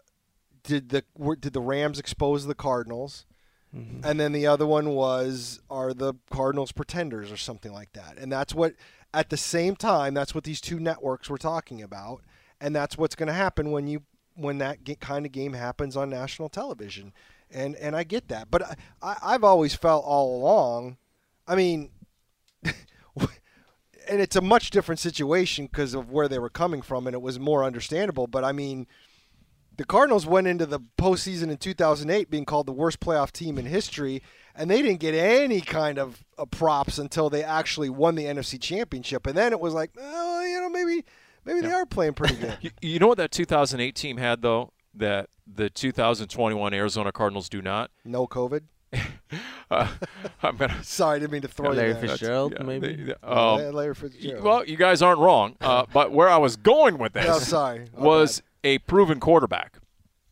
[0.63, 1.05] did the
[1.41, 3.27] did the Rams expose the Cardinals
[3.75, 4.05] Mm-hmm.
[4.05, 8.19] and then the other one was are the Cardinals pretenders or something like that.
[8.19, 8.75] And that's what
[9.15, 12.21] at the same time that's what these two networks were talking about,
[12.61, 14.03] and that's what's going to happen when you
[14.35, 17.15] when that kind of game happens on national television.
[17.51, 20.99] And and I get that, but I, I I've always felt all along.
[21.47, 21.91] I mean.
[24.09, 27.23] And it's a much different situation because of where they were coming from, and it
[27.23, 28.27] was more understandable.
[28.27, 28.89] But I mean,
[29.77, 33.67] the Cardinals went into the postseason in 2008 being called the worst playoff team in
[33.67, 34.23] history,
[34.55, 38.61] and they didn't get any kind of uh, props until they actually won the NFC
[38.61, 39.27] Championship.
[39.27, 41.05] And then it was like, oh, you know, maybe
[41.45, 42.57] maybe they are playing pretty good.
[42.63, 47.63] You, you know what that 2008 team had though that the 2021 Arizona Cardinals do
[47.63, 47.91] not.
[48.05, 48.63] no COVID.
[49.71, 49.89] Uh,
[50.43, 50.85] I'm gonna.
[50.85, 52.09] Sorry, I didn't mean to throw Larry you there.
[52.09, 52.95] Fitzgerald, yeah, maybe.
[53.05, 54.45] they- Oh, um, Larry y- Fitzgerald.
[54.45, 57.87] well, you guys aren't wrong, uh, but where I was going with this no, sorry.
[57.97, 58.47] Our was bad.
[58.65, 59.79] A proven quarterback,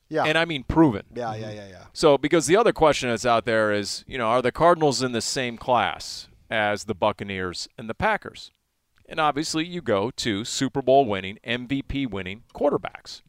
[0.09, 1.05] yeah, and I mean proven.
[1.14, 1.85] yeah, yeah, yeah, yeah.
[1.93, 5.12] So, because the other question that's out there is, you know, are the Cardinals in
[5.12, 8.51] the same class as the Buccaneers and the Packers?
[9.09, 13.23] And obviously, you go to Super Bowl winning, MVP winning quarterbacks.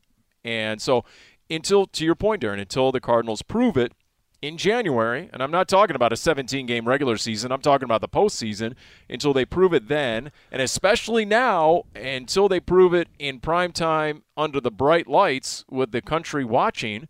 [0.43, 1.03] And so,
[1.49, 3.93] until, to your point, Darren, until the Cardinals prove it
[4.41, 8.01] in January, and I'm not talking about a 17 game regular season, I'm talking about
[8.01, 8.73] the postseason,
[9.09, 14.23] until they prove it then, and especially now, until they prove it in prime time
[14.35, 17.07] under the bright lights with the country watching.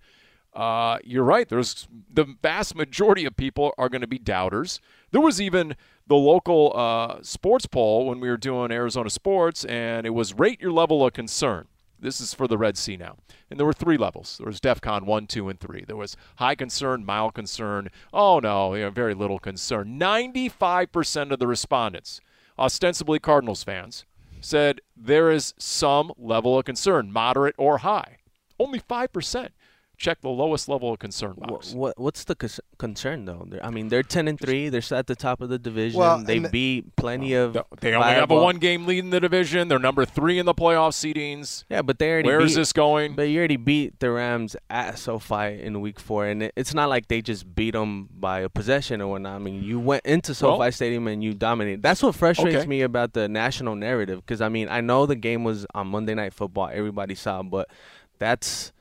[0.54, 1.48] Uh, you're right.
[1.48, 4.82] There's the vast majority of people are going to be doubters.
[5.12, 10.06] There was even the local uh, sports poll when we were doing Arizona sports, and
[10.06, 11.68] it was rate your level of concern.
[12.02, 13.18] This is for the Red Sea now,
[13.50, 14.38] and there were three levels.
[14.40, 15.86] There was DEFCON one, two, and three.
[15.86, 17.90] There was high concern, mild concern.
[18.12, 20.00] Oh no, you know, very little concern.
[20.00, 22.20] Ninety-five percent of the respondents,
[22.58, 24.06] ostensibly Cardinals fans,
[24.40, 28.18] said there is some level of concern, moderate or high.
[28.60, 29.54] Only five percent
[30.02, 31.74] check the lowest level of concern box.
[31.74, 33.46] what what's the cons- concern though?
[33.48, 34.68] They're, I mean, they're ten and three.
[34.70, 36.00] They're at the top of the division.
[36.00, 37.54] Well, they the- beat plenty of.
[37.80, 39.68] They only have a one-game lead in the division.
[39.68, 41.66] They're number three in the playoff seedings.
[41.70, 42.28] Yeah, but they already.
[42.30, 43.16] Where beat, is this going?
[43.16, 46.90] But you already beat the Rams at SoFi in Week Four, and it, it's not
[46.90, 49.36] like they just beat them by a possession or whatnot.
[49.36, 51.84] I mean, you went into SoFi Well- Stadium and you dominated.
[51.84, 52.68] That's what frustrates Okay.
[52.68, 56.16] me about the national narrative, because I mean, I know the game was on Monday
[56.16, 57.70] Night Football, everybody saw, but
[58.20, 58.72] that's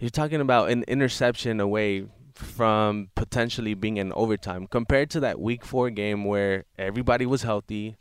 [0.00, 5.64] you're talking about an interception away from potentially being in overtime compared to that Week
[5.64, 7.96] Four game where everybody was healthy.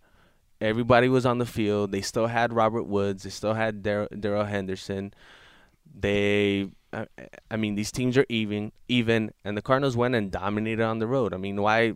[0.61, 1.91] Everybody was on the field.
[1.91, 3.23] They still had Robert Woods.
[3.23, 5.13] They still had Dar- Darrell Henderson.
[5.93, 7.07] They, I,
[7.49, 11.07] I mean, these teams are even, even, and the Cardinals went and dominated on the
[11.07, 11.33] road.
[11.33, 11.93] I mean, why,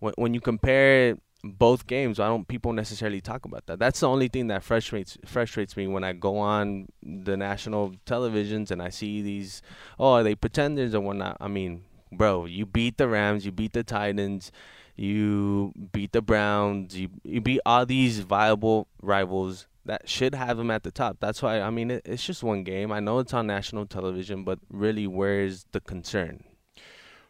[0.00, 3.78] when when you compare both games, why don't people necessarily talk about that?
[3.78, 8.70] That's the only thing that frustrates frustrates me when I go on the national televisions
[8.70, 9.60] and I see these,
[9.98, 11.36] oh, are they pretenders or whatnot?
[11.40, 14.52] I mean, bro, you beat the Rams, you beat the Titans,
[14.94, 20.70] you beat the Browns, you you beat all these viable rivals that should have them
[20.70, 21.16] at the top.
[21.18, 22.92] That's why I mean it, it's just one game.
[22.92, 26.44] I know it's on national television, but really, where's the concern?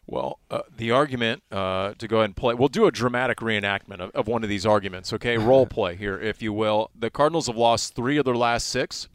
[0.05, 2.53] Well, uh, the argument uh, to go ahead and play.
[2.53, 5.13] We'll do a dramatic reenactment of, of one of these arguments.
[5.13, 6.91] Okay, role play here, if you will.
[6.93, 9.07] The Cardinals have lost three of their last six.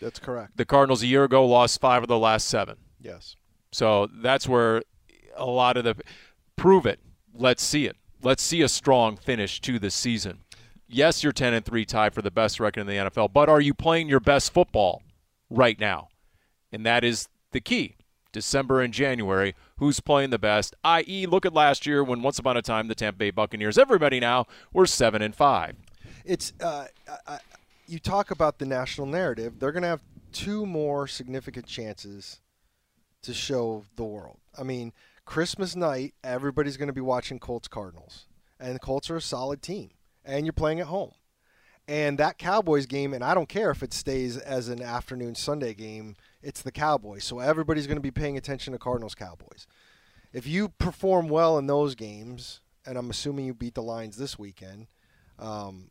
[0.00, 0.56] That's correct.
[0.56, 2.76] The Cardinals a year ago lost five of their last seven.
[3.00, 3.36] Yes.
[3.72, 4.82] So that's where
[5.36, 5.96] a lot of the
[6.56, 7.00] prove it.
[7.34, 7.96] Let's see it.
[8.22, 10.40] Let's see a strong finish to the season.
[10.88, 13.60] Yes, you're 10 and 3 tied for the best record in the NFL, but are
[13.60, 15.02] you playing your best football
[15.50, 16.08] right now?
[16.70, 17.96] And that is the key.
[18.34, 20.74] December and January, who's playing the best?
[20.84, 24.20] i.e., look at last year when once upon a time the Tampa Bay Buccaneers, everybody
[24.20, 25.76] now, were 7 and 5.
[26.26, 26.86] it's uh,
[27.26, 27.38] I,
[27.86, 29.58] you talk about the national narrative.
[29.58, 30.00] They're going to have
[30.32, 32.40] two more significant chances
[33.22, 34.38] to show the world.
[34.58, 34.92] I mean,
[35.24, 38.26] Christmas night, everybody's going to be watching Colts Cardinals,
[38.60, 39.90] and the Colts are a solid team,
[40.24, 41.12] and you're playing at home.
[41.86, 45.74] And that Cowboys game, and I don't care if it stays as an afternoon Sunday
[45.74, 47.24] game, it's the Cowboys.
[47.24, 49.66] So everybody's going to be paying attention to Cardinals Cowboys.
[50.32, 54.38] If you perform well in those games, and I'm assuming you beat the Lions this
[54.38, 54.88] weekend,
[55.38, 55.90] um,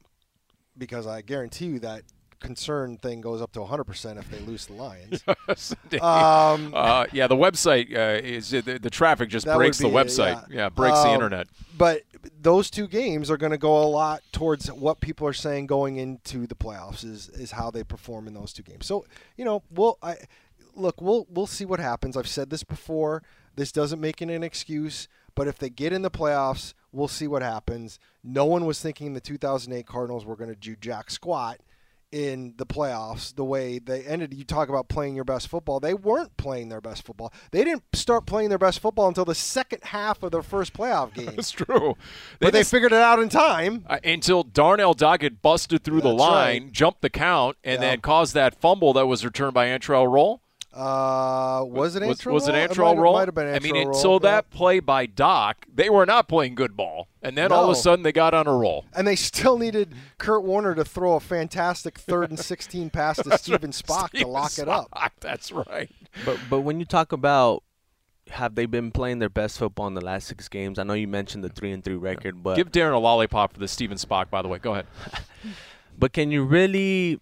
[0.77, 2.03] because I guarantee you that
[2.39, 5.23] concern thing goes up to 100% if they lose the Lions.
[6.01, 9.93] um, uh, yeah, the website uh, is the, the traffic just breaks the be it,
[9.93, 10.45] website.
[10.51, 10.67] yeah.
[10.69, 11.47] breaks the Um, internet.
[11.77, 12.01] but
[12.41, 15.95] those two games are going to go a lot towards what people are saying going
[15.95, 18.85] into the playoffs is is how they perform in those two games.
[18.85, 19.05] So
[19.37, 20.17] you know, we'll I
[20.75, 22.15] look, we'll we'll see what happens.
[22.17, 23.23] I've said this before.
[23.55, 27.27] This doesn't make it an excuse, but if they get in the playoffs, we'll see
[27.27, 27.99] what happens.
[28.23, 31.59] No one was thinking the 2008 Cardinals were going to do jack squat
[32.11, 34.35] in the playoffs the way they ended.
[34.35, 35.79] You talk about playing your best football.
[35.79, 37.33] They weren't playing their best football.
[37.51, 41.11] They didn't start playing their best football until the second half of their first playoff
[41.15, 41.25] game.
[41.35, 41.95] That's true.
[42.39, 43.83] but they figured it out in time.
[43.89, 46.71] uh, until Darnell Dockett busted through the line, right.
[46.71, 47.89] jumped the count, and Yeah.
[47.89, 50.41] then caused that fumble that was returned by Antrel Rolle.
[50.73, 52.67] Uh, was it was, Antrel was it Rolle?
[52.67, 53.13] Antrel might, Rolle?
[53.13, 54.19] Might have been Antrel I mean, Rolle, until yeah.
[54.19, 57.75] that play by Doc, they were not playing good ball, and then all of a
[57.75, 58.85] sudden they got on a roll.
[58.95, 63.37] And they still needed Kurt Warner to throw a fantastic third and 16 pass to
[63.37, 64.89] Steven Spock to Steven lock it up.
[64.91, 65.91] Spock, That's right.
[66.25, 67.63] But but when you talk about
[68.29, 70.79] have they been playing their best football in the last six games?
[70.79, 73.59] I know you mentioned the three and three record, but Give Darren a lollipop for
[73.59, 74.59] the Steven Spock, by the way.
[74.59, 74.87] Go ahead.
[75.99, 77.19] but can you really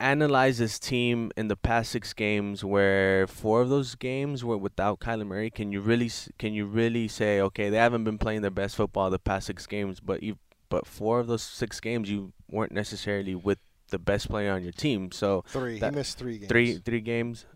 [0.00, 5.00] analyze this team in the past six games, where four of those games were without
[5.00, 5.50] Kyler Murray?
[5.50, 9.10] Can you really can you really say okay they haven't been playing their best football
[9.10, 13.34] the past six games, but you but four of those six games you weren't necessarily
[13.34, 13.58] with
[13.90, 15.78] the best player on your team, so Three.
[15.78, 16.48] That- he missed three games.
[16.48, 17.46] three three games.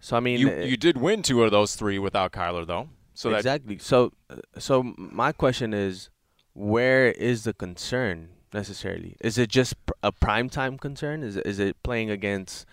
[0.00, 2.90] So I mean, You uh, you did win two of those three without Kyler, though.
[3.14, 3.78] So that exactly.
[3.78, 6.10] So, uh, so my question is,
[6.52, 9.16] where is the concern necessarily?
[9.20, 11.22] Is it just a prime time concern?
[11.22, 12.64] Is it, is it playing against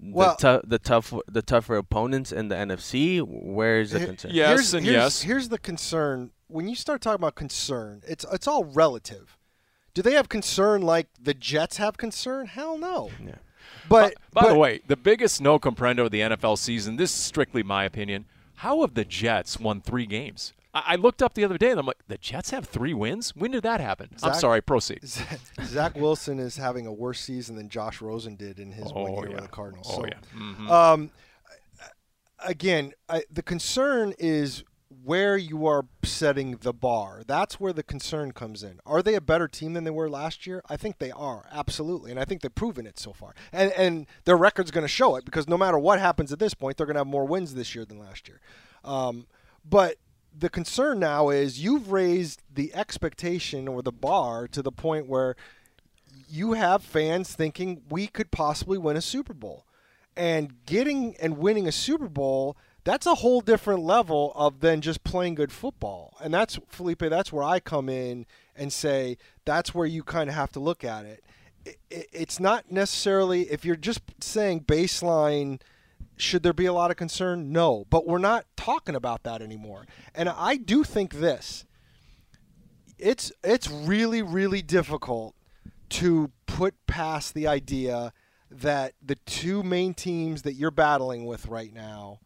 [0.00, 3.20] Well- the, tou- the tough the tougher opponents in the NFC?
[3.22, 4.32] Where is the concern?
[4.34, 5.22] Yes here's, and here's- yes.
[5.22, 6.30] Here's the concern.
[6.48, 9.36] When you start talking about concern, it's it's all relative.
[9.94, 12.46] Do they have concern like the Jets have concern?
[12.46, 13.10] Hell no.
[13.24, 13.36] Yeah.
[13.88, 17.16] But By but, the way, the biggest no comprendo of the NFL season, this is
[17.20, 18.26] strictly my opinion.
[18.56, 20.52] How have the Jets won three games?
[20.86, 23.34] I, looked up the other day and I'm like, the Jets have three wins?
[23.36, 24.10] When did that happen?
[24.22, 25.00] I'm sorry, proceed.
[25.64, 29.20] Zach Wilson is having a worse season than Josh Rosen did in his one Oh,
[29.20, 29.34] year yeah.
[29.36, 29.86] with the Cardinals.
[29.90, 30.18] Oh, So, yeah.
[30.36, 30.70] Mhm.
[30.70, 31.10] Um,
[32.44, 34.64] again, I, the concern is
[35.04, 37.22] where you are setting the bar.
[37.26, 38.80] That's where the concern comes in.
[38.86, 40.62] Are they a better team than they were last year?
[40.68, 43.34] I think they are, absolutely, and I think they've proven it so far.
[43.52, 46.54] And and their record's going to show it because no matter what happens at this
[46.54, 48.40] point, they're going to have more wins this year than last year.
[48.84, 49.26] Um,
[49.68, 49.96] but
[50.38, 55.36] the concern now is you've raised the expectation or the bar to the point where
[56.28, 59.64] you have fans thinking we could possibly win a Super Bowl.
[60.16, 65.04] And getting and winning a Super Bowl, that's a whole different level of than just
[65.04, 66.16] playing good football.
[66.20, 70.34] And that's Felipe, that's where I come in and say that's where you kind of
[70.34, 71.24] have to look at it.
[71.64, 72.08] It- it.
[72.12, 75.60] It's not necessarily if you're just saying baseline
[76.20, 77.52] should there be a lot of concern?
[77.52, 79.86] No, but we're not talking about that anymore.
[80.14, 81.64] And I do think this
[82.98, 85.34] it's it's really really difficult
[85.88, 88.12] to put past the idea
[88.50, 92.18] that the two main teams that you're battling with right now,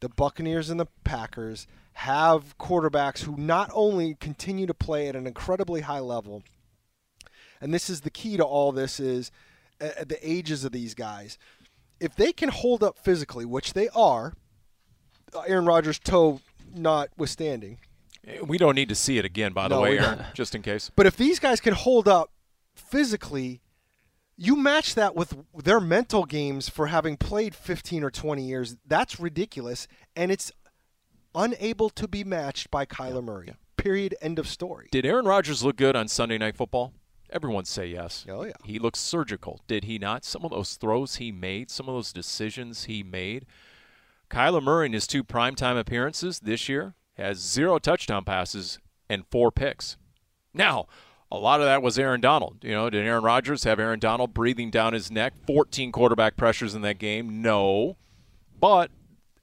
[0.00, 5.26] the Buccaneers and the Packers, have quarterbacks who not only continue to play at an
[5.26, 6.42] incredibly high level,
[7.60, 9.30] and this is the key to all this is
[9.80, 11.38] uh, the ages of these guys.
[12.04, 14.34] If they can hold up physically, which they are,
[15.34, 16.40] uh, Aaron Rodgers' toe
[16.74, 17.78] notwithstanding,
[18.42, 20.90] We don't need to see it again, by the No, way, Aaron, just in case.
[20.94, 22.30] But if these guys can hold up
[22.74, 23.62] physically,
[24.36, 28.76] you match that with their mental games for having played 15 or 20 years.
[28.86, 30.52] That's ridiculous, and it's
[31.34, 33.54] unable to be matched by Kyler Murray.
[33.78, 34.14] Period.
[34.20, 34.88] End of story.
[34.90, 36.92] Did Aaron Rodgers look good on Sunday Night Football?
[37.34, 38.24] Everyone say yes.
[38.28, 38.52] Oh, yeah.
[38.64, 40.24] He looks surgical, did he not?
[40.24, 43.44] Some of those throws he made, some of those decisions he made.
[44.30, 49.50] Kyler Murray in his two primetime appearances this year has zero touchdown passes and four
[49.50, 49.96] picks.
[50.54, 50.86] Now,
[51.30, 52.58] a lot of that was Aaron Donald.
[52.62, 55.34] You know, did Aaron Rodgers have Aaron Donald breathing down his neck?
[55.44, 57.42] 14 quarterback pressures in that game?
[57.42, 57.96] No.
[58.60, 58.92] But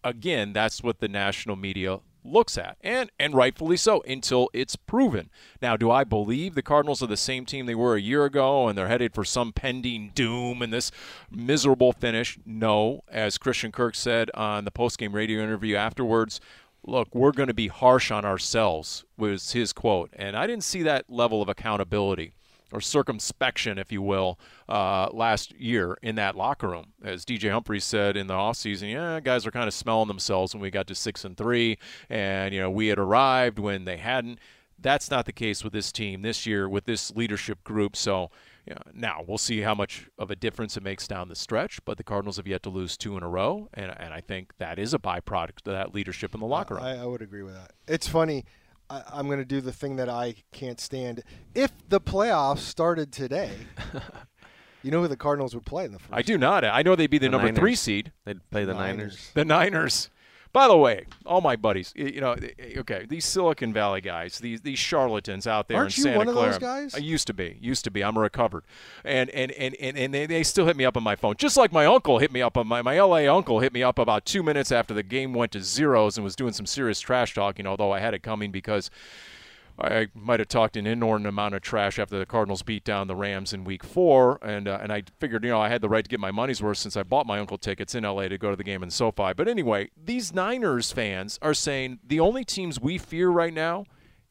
[0.02, 5.30] again, that's what the national media looks at, and and rightfully so until it's proven.
[5.62, 8.68] Now, do I believe the Cardinals are the same team they were a year ago,
[8.68, 10.92] and they're headed for some pending doom and this
[11.30, 12.38] miserable finish?
[12.46, 16.40] No, as Christian Kirk said on the postgame radio interview afterwards.
[16.84, 20.10] Look, we're going to be harsh on ourselves, was his quote.
[20.14, 22.34] And I didn't see that level of accountability
[22.72, 26.94] or circumspection, if you will, uh, last year in that locker room.
[27.04, 30.62] As DJ Humphries said in the offseason, yeah, guys are kind of smelling themselves when
[30.62, 31.78] we got to six and three,
[32.10, 34.40] and you know we had arrived when they hadn't.
[34.80, 37.96] That's not the case with this team this year with this leadership group.
[37.96, 38.32] So.
[38.68, 41.84] you know, now we'll see how much of a difference it makes down the stretch,
[41.84, 44.54] but the Cardinals have yet to lose two in a row, and, and I think
[44.60, 46.84] that is a byproduct of that leadership in the locker room.
[46.84, 47.72] I, I would agree with that.
[47.88, 48.46] It's funny.
[48.92, 51.24] I, I'm going to do the thing that I can't stand.
[51.56, 53.52] If the playoffs started today,
[54.84, 56.12] you know who the Cardinals would play in the first.
[56.12, 56.66] I do not.
[56.66, 57.80] I know they'd be the, The number three Niners.
[57.80, 58.98] seed, They'd play the Niners.
[58.98, 59.32] Niners.
[59.34, 60.10] the Niners.
[60.54, 62.36] By the way, all my buddies, you know,
[62.78, 66.28] okay, these Silicon Valley guys, these these charlatans out there Aren't in you Santa one
[66.28, 66.50] of Clara.
[66.52, 66.96] those guys?
[66.96, 68.04] I used to be, used to be.
[68.04, 68.64] I'm recovered,
[69.06, 71.56] and and and and, and they, they still hit me up on my phone, just
[71.56, 74.26] like my uncle hit me up on my my LA uncle hit me up about
[74.26, 77.66] two minutes after the game went to zeros and was doing some serious trash talking.
[77.66, 78.90] Although I had it coming because.
[79.84, 83.16] I might have talked an inordinate amount of trash after the Cardinals beat down the
[83.16, 86.04] Rams in Week Four, and uh, and I figured you know I had the right
[86.04, 88.50] to get my money's worth since I bought my uncle tickets in LA to go
[88.50, 89.34] to the game in SoFi.
[89.36, 93.86] But anyway, these Niners fans are saying the only teams we fear right now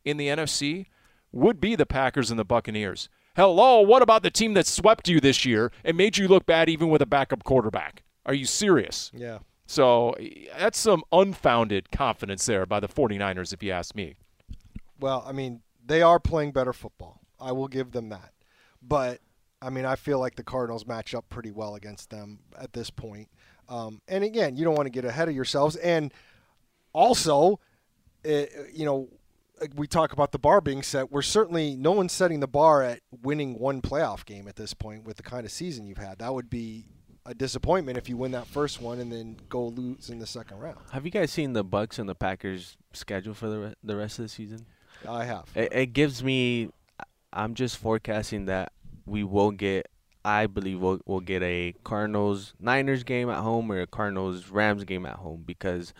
[0.04, 0.86] in the NFC
[1.32, 3.08] would be the Packers and the Buccaneers.
[3.36, 6.68] Hello, what about the team that swept you this year and made you look bad
[6.68, 8.02] even with a backup quarterback?
[8.26, 9.10] Are you serious?
[9.14, 9.38] Yeah.
[9.66, 10.16] So
[10.58, 14.16] that's some unfounded confidence there by the 49ers, if you ask me.
[15.00, 17.20] Well, I mean, they are playing better football.
[17.40, 18.32] I will give them that.
[18.82, 19.20] But
[19.62, 22.90] I mean, I feel like the Cardinals match up pretty well against them at this
[22.90, 23.28] point.
[23.68, 25.76] Um, and again, you don't want to get ahead of yourselves.
[25.76, 26.12] And
[26.92, 27.60] also,
[28.26, 29.08] uh, you know,
[29.76, 31.12] we talk about the bar being set.
[31.12, 35.04] We're certainly no one's setting the bar at winning one playoff game at this point
[35.04, 36.18] with the kind of season you've had.
[36.18, 36.86] That would be
[37.26, 40.58] a disappointment if you win that first one and then go lose in the second
[40.58, 40.78] round.
[40.92, 44.18] Have you guys seen the Bucks and the Packers schedule for the re- the rest
[44.18, 44.66] of the season?
[45.08, 45.44] I have.
[45.54, 46.70] It, it gives me.
[47.32, 48.72] I'm just forecasting that
[49.06, 49.88] we will get.
[50.24, 54.84] I believe we'll we'll get a Cardinals Niners game at home or a Cardinals Rams
[54.84, 55.94] game at home because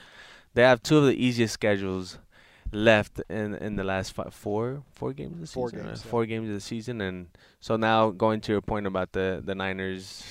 [0.54, 2.18] they have two of the easiest schedules
[2.72, 5.86] left in in the last five, four four games of the Four season.
[5.86, 6.10] games, yeah.
[6.10, 7.28] Four games of the season, and
[7.60, 10.22] so now going to your point about the the Niners.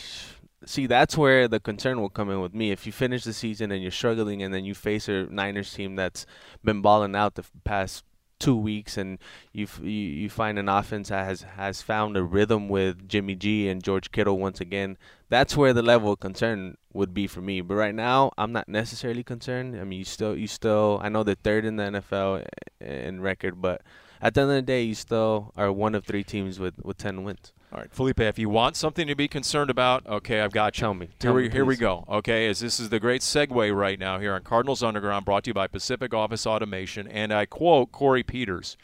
[0.66, 2.72] See, that's where the concern will come in with me.
[2.72, 5.96] If you finish the season and you're struggling, and then you face a Niners team
[5.96, 6.26] that's
[6.64, 8.04] been balling out the past
[8.40, 9.20] two weeks, and
[9.54, 13.36] you f- you, you find an offense that has has found a rhythm with Jimmy
[13.36, 14.98] G and George Kittle once again.
[15.30, 17.62] That's where the level of concern would be for me.
[17.62, 19.80] But right now, I'm not necessarily concerned.
[19.80, 22.46] I mean, you still you still I know they're third in the NFL
[22.82, 23.82] eh, in record, but
[24.22, 26.98] at the end of the day, you still are one of three teams with with
[26.98, 27.54] ten wins.
[27.72, 30.82] All right, Felipe, if you want something to be concerned about, okay, I've got you.
[30.82, 31.06] Tell me.
[31.06, 32.04] Here Tell we, me, here we go.
[32.10, 35.52] Okay, as this is the great segue right now here on Cardinals Underground, brought to
[35.52, 38.76] you by Pacific Office Automation, and I quote Corey Peters: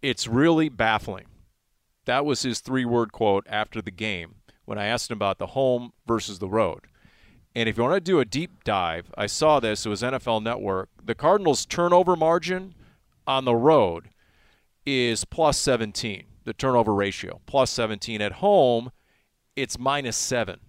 [0.00, 1.26] "It's really baffling."
[2.04, 5.92] That was his three-word quote after the game when I asked him about the home
[6.06, 6.86] versus the road.
[7.54, 9.84] And if you want to do a deep dive, I saw this.
[9.84, 10.88] It was NFL Network.
[11.04, 12.74] The Cardinals' turnover margin
[13.26, 14.08] on the road
[14.86, 18.20] is plus 17, the turnover ratio, plus 17.
[18.20, 18.90] At home,
[19.56, 20.60] it's minus 7.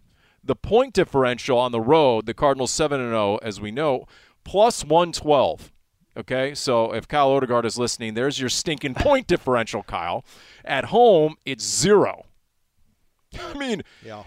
[0.43, 4.05] The point differential on the road, the Cardinals 7 and 0, as we know,
[4.43, 5.71] plus 112.
[6.15, 10.23] Okay, so if Kyle Odegard is listening, there's your stinking point differential, Kyle.
[10.63, 12.25] At home, it's zero.
[13.39, 14.23] I mean, Yeah.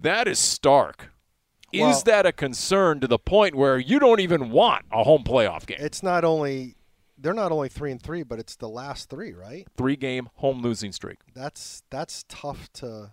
[0.00, 1.10] that is stark.
[1.72, 5.22] Well- is that a concern to the point where you don't even want a home
[5.22, 5.78] playoff game?
[5.80, 6.74] It's not only
[7.20, 9.66] they're not only three and three, but it's the last three, right?
[9.76, 11.18] Three game home losing streak.
[11.34, 13.12] That's that's tough to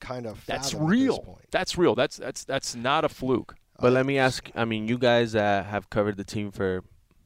[0.00, 0.44] kind of.
[0.46, 1.18] That's fathom at this real.
[1.18, 1.46] point.
[1.50, 1.94] That's real.
[1.94, 3.54] That's that's that's not a fluke.
[3.80, 4.48] But let me ask.
[4.54, 6.84] I mean, you guys uh, have covered the team for,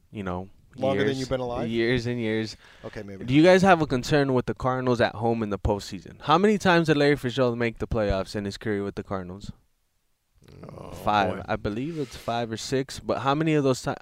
[0.09, 0.49] you know,
[0.79, 1.67] Longer than you've been alive?
[1.67, 2.55] Years and years.
[2.85, 3.25] Okay, maybe.
[3.25, 6.21] Do you guys have a concern with the Cardinals at home in the postseason?
[6.21, 9.51] How many times did Larry Fitzgerald make the playoffs in his career with the Cardinals?
[10.77, 11.41] Oh, five, Oh, boy.
[11.47, 12.99] I believe it's five or six.
[12.99, 13.97] But how many of those times?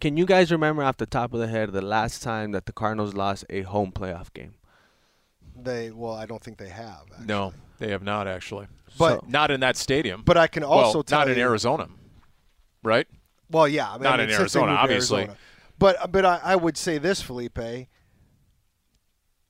[0.00, 2.72] Can you guys remember off the top of the head the last time that the
[2.72, 4.54] Cardinals lost a home playoff game?
[5.56, 7.02] They well, I don't think they have.
[7.10, 7.26] Actually.
[7.26, 8.66] No, they have not actually.
[8.98, 10.22] But- So- not in that stadium.
[10.24, 11.88] But I can also well, tell not in you, Arizona,
[12.82, 13.06] right?
[13.50, 15.18] Well, yeah, I mean, Not I in mean, since they Arizona, obviously.
[15.22, 15.38] Arizona.
[15.78, 17.58] But but I, I would say this, Felipe.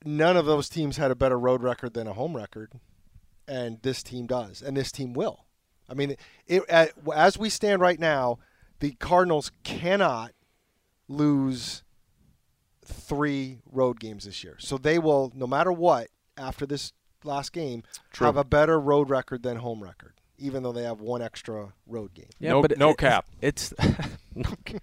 [0.05, 2.71] None of those teams had a better road record than a home record,
[3.47, 5.45] and this team does, and this team will.
[5.89, 6.15] I mean,
[6.47, 8.39] it, as we stand right now,
[8.79, 10.31] the Cardinals cannot
[11.07, 11.83] lose
[12.85, 14.55] three road games this year.
[14.59, 17.83] So they will, no matter what, after this last game,
[18.13, 18.25] True.
[18.25, 22.13] have a better road record than home record, even though they have one extra road
[22.13, 22.25] game.
[22.39, 23.25] No- but no it- cap.
[23.41, 23.73] It's
[24.35, 24.81] no cap.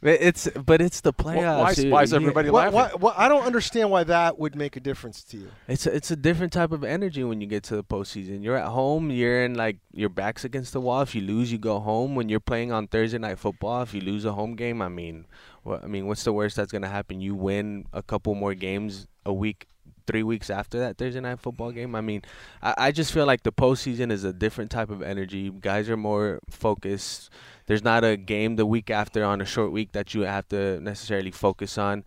[0.00, 1.58] But it's but it's the Why- playoffs.
[1.60, 2.74] why is- why is everybody Why- laughing?
[3.00, 5.48] why- why- I don't understand why that would make a difference to you.
[5.68, 8.42] It's a, it's a different type of energy when you get to the postseason.
[8.42, 9.10] You're at home.
[9.10, 11.02] You're in like your back's against the wall.
[11.02, 12.14] If you lose, you go home.
[12.14, 15.26] When you're playing on Thursday night football, if you lose a home game, I mean,
[15.62, 17.20] what I mean, what's the worst that's gonna happen?
[17.20, 19.66] You win a couple more games a week,
[20.12, 21.94] three weeks after that Thursday night football game.
[21.94, 22.22] I mean,
[22.62, 25.50] I, I just feel like the postseason is a different type of energy.
[25.50, 27.30] Guys are more focused.
[27.66, 30.78] There's not a game the week after on a short week that you have to
[30.80, 32.04] necessarily focus on.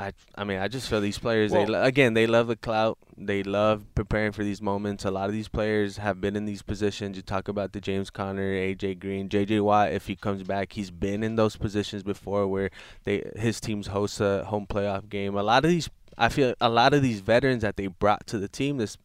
[0.00, 2.54] I I mean I just feel these players they Well- lo- again they love the
[2.54, 6.44] clout they love preparing for these moments a lot of these players have been in
[6.44, 10.44] these positions you talk about the James Conner AJ Green JJ Watt if he comes
[10.44, 12.70] back he's been in those positions before where
[13.02, 16.68] they his teams host a home playoff game a lot of these I feel a
[16.68, 18.96] lot of these veterans that they brought to the team this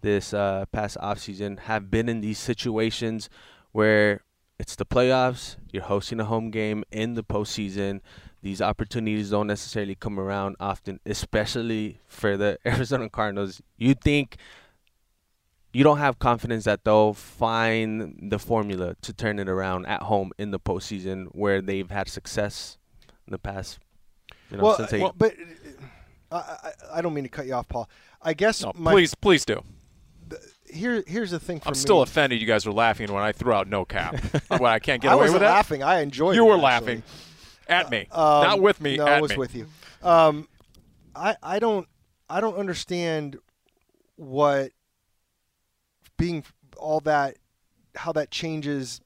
[0.00, 3.30] this uh, past offseason have been in these situations
[3.72, 4.20] where
[4.58, 8.00] it's the playoffs you're hosting a home game in the postseason
[8.44, 13.62] these opportunities don't necessarily come around often, especially for the Arizona Cardinals.
[13.78, 14.36] You think
[15.72, 20.30] you don't have confidence that they'll find the formula to turn it around at home
[20.38, 22.76] in the postseason where they've had success
[23.26, 23.78] in the past.
[24.50, 25.34] You know, well, since they, uh, but
[26.34, 27.88] I, I, I don't mean to cut you off, Paul.
[28.22, 29.62] I guess No, my, please, please do.
[30.70, 31.78] Here, here's the thing for I'm me.
[31.78, 32.40] still offended.
[32.40, 34.16] You guys are laughing when I threw out no cap.
[34.48, 35.50] what I can't get I away with that.
[35.50, 35.82] laughing.
[35.82, 36.34] I enjoyed.
[36.34, 36.36] It.
[36.38, 36.64] You were actually.
[36.64, 37.02] laughing
[37.68, 38.96] at me, Um, not with me.
[38.96, 39.36] No, I was me.
[39.36, 39.68] with you.
[40.02, 40.48] Um,
[41.14, 41.86] I I don't
[42.28, 43.36] I don't understand
[44.16, 44.72] what
[46.18, 46.44] being
[46.76, 47.36] all that
[47.94, 49.00] how that changes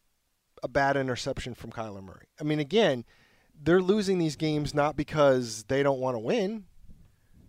[0.62, 2.26] a bad interception from Kyler Murray.
[2.40, 3.04] I mean, again,
[3.60, 6.64] they're losing these games not because they don't want to win.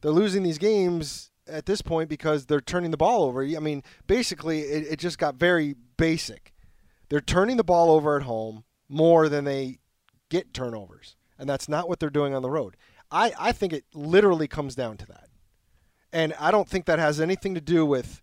[0.02, 3.44] They're losing these games at this point because they're turning the ball over.
[3.44, 6.54] I mean, basically, it, it just got very basic.
[7.10, 9.80] They're turning the ball over at home more than they
[10.30, 12.78] get turnovers, and that's not what they're doing on the road.
[13.12, 15.28] I, I think it literally comes down to that,
[16.14, 18.22] and I don't think that has anything to do with.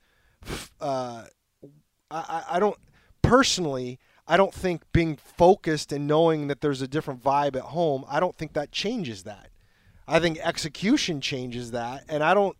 [0.80, 1.24] Uh,
[2.10, 2.78] I, I I don't
[3.22, 3.98] personally.
[4.28, 8.04] I don't think being focused and knowing that there's a different vibe at home.
[8.08, 9.50] I don't think that changes that.
[10.08, 12.56] I think execution changes that, and I don't.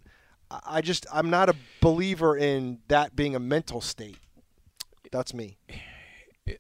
[0.51, 4.19] I just I'm not a believer in that being a mental state.
[5.11, 5.59] That's me.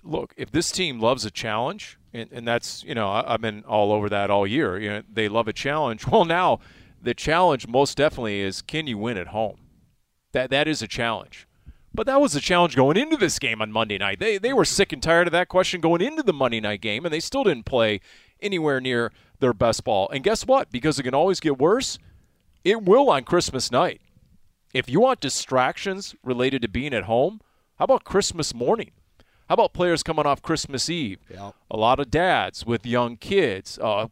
[0.02, 3.62] look, if this team loves a challenge, and, and that's, you know, I, I've been
[3.64, 4.78] all over that all year.
[4.78, 6.06] You know, they love a challenge.
[6.10, 6.60] Well, now
[7.00, 9.58] the challenge most definitely is can you win at home?
[10.32, 11.46] That That is a challenge.
[11.94, 14.18] But that was a challenge going into this game on Monday night.
[14.18, 17.06] They, they were sick and tired of that question going into the Monday night game,
[17.06, 18.00] and they still didn't play
[18.40, 20.08] anywhere near their best ball.
[20.10, 20.70] And guess what?
[20.70, 21.98] Because it can always get worse,
[22.64, 24.00] it will on Christmas night.
[24.74, 27.40] If you want distractions related to being at home,
[27.78, 28.90] how about Christmas morning?
[29.48, 31.20] How about players coming off Christmas Eve?
[31.30, 31.54] Yep.
[31.70, 33.78] A lot of dads with young kids.
[33.80, 34.10] A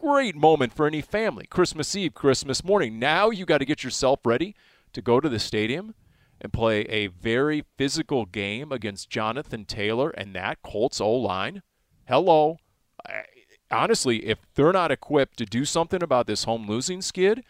[0.00, 1.46] great moment for any family.
[1.46, 2.98] Christmas Eve, Christmas morning.
[2.98, 4.54] Now you got to get yourself ready
[4.92, 5.94] to go to the stadium
[6.40, 11.62] and play a very physical game against Jonathan Taylor and that Colts O line.
[12.06, 12.58] Hello.
[13.04, 13.24] I-
[13.70, 17.42] Honestly, if they're not equipped to do something about this home losing skid,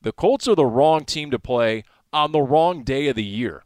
[0.00, 3.64] the Colts are the wrong team to play on the wrong day of the year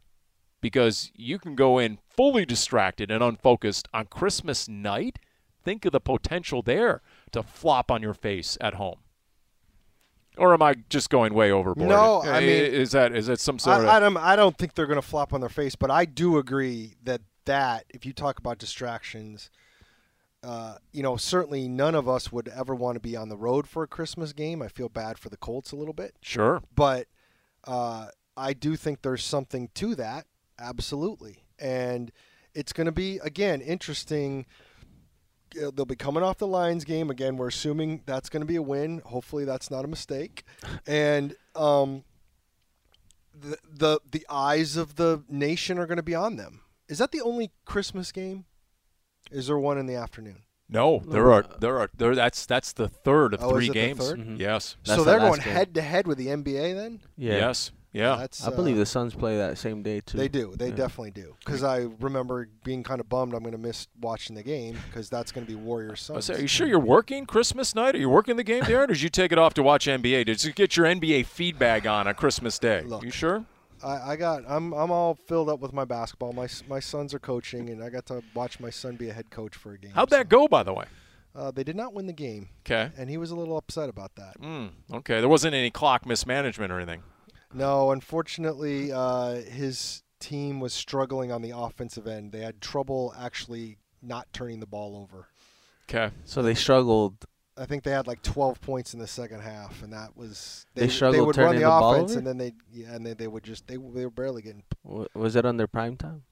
[0.61, 5.19] because you can go in fully distracted and unfocused on Christmas night.
[5.63, 8.99] Think of the potential there to flop on your face at home.
[10.37, 11.89] Or am I just going way overboard?
[11.89, 14.17] No, I mean- is that is that some sort of I, I don't.
[14.17, 17.21] I don't think they're going to flop on their face, but I do agree that
[17.45, 19.49] that if you talk about distractions,
[20.45, 23.67] uh, you know, certainly none of us would ever want to be on the road
[23.67, 24.61] for a Christmas game.
[24.61, 26.61] I feel bad for the Colts a little bit, sure?
[26.75, 27.07] but
[27.63, 30.27] uh, I do think there's something to that,
[30.59, 32.11] absolutely, and
[32.53, 34.45] it's going to be again interesting.
[35.55, 37.37] They'll be coming off the Lions game again.
[37.37, 39.01] We're assuming that's going to be a win.
[39.05, 40.43] Hopefully, that's not a mistake.
[40.85, 42.03] And um,
[43.33, 46.61] the the the eyes of the nation are going to be on them.
[46.87, 48.45] Is that the only Christmas game?
[49.31, 50.43] Is there one in the afternoon?
[50.67, 52.15] No, there are there are there.
[52.15, 53.99] That's that's the third of Oh, is three it the games.
[54.09, 54.19] third?
[54.19, 54.39] Mhm.
[54.39, 55.53] Yes, That's so they're going game.
[55.53, 57.01] head to head with the NBA then?
[57.17, 57.33] yeah.
[57.33, 58.15] yes, yeah.
[58.15, 60.17] That's, I believe uh, the Suns play that same day too.
[60.17, 60.55] They do.
[60.57, 60.75] They Yeah.
[60.75, 61.35] definitely do.
[61.45, 65.07] Because I remember being kind of bummed I'm going to miss watching the game because
[65.07, 66.25] that's going to be Warriors Suns.
[66.25, 67.93] say, are you sure you're working Christmas night?
[67.93, 68.85] Are you working the game, Darren?
[68.85, 70.25] Or did you take it off to watch NBA?
[70.25, 72.81] Did you get your NBA feedback on on Christmas Day?
[72.81, 73.03] Look.
[73.03, 73.45] you sure?
[73.83, 74.43] I, I got.
[74.47, 74.73] I'm.
[74.73, 76.33] I'm all filled up with my basketball.
[76.33, 79.29] My my sons are coaching, and I got to watch my son be a head
[79.29, 79.91] coach for a game.
[79.93, 80.85] How'd that go, by the way?
[81.35, 82.89] Uh, they did not win the game, Okay.
[82.97, 84.39] and he was a little upset about that.
[84.41, 85.19] Mm, okay.
[85.19, 87.03] There wasn't any clock mismanagement or anything.
[87.53, 92.31] No, unfortunately, uh, his team was struggling on the offensive end.
[92.31, 95.27] They had trouble actually not turning the ball over.
[95.89, 96.13] Okay.
[96.23, 97.25] So they struggled.
[97.57, 100.83] I think they had like 12 points in the second half, and that was They
[100.87, 102.17] They struggled would run turning the the ball offense, over?
[102.19, 104.63] and then they yeah, and they, they would just they they were barely getting.
[104.83, 106.23] wa- Was it on their prime time?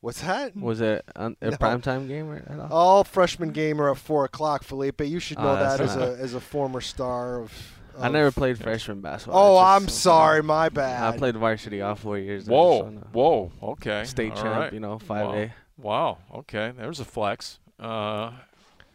[0.00, 0.56] What's that?
[0.56, 1.56] Was it on a No.
[1.58, 2.68] prime time game or at all?
[2.72, 5.02] All freshman game are at four o'clock, Felipe.
[5.02, 7.52] You should know Oh, that as a as a former star of.
[7.98, 9.56] I never played freshman basketball.
[9.56, 11.02] Oh, I I'm just- sorry, my bad.
[11.14, 12.44] I played varsity all four years.
[12.44, 12.78] I just Whoa.
[12.84, 13.52] wanna- Whoa.
[13.62, 14.04] Okay.
[14.04, 14.72] State All champ, right.
[14.72, 15.52] you know, five A.
[15.76, 16.16] Wow.
[16.32, 16.38] wow.
[16.40, 16.72] Okay.
[16.74, 17.58] There's a flex.
[17.78, 18.32] Uh,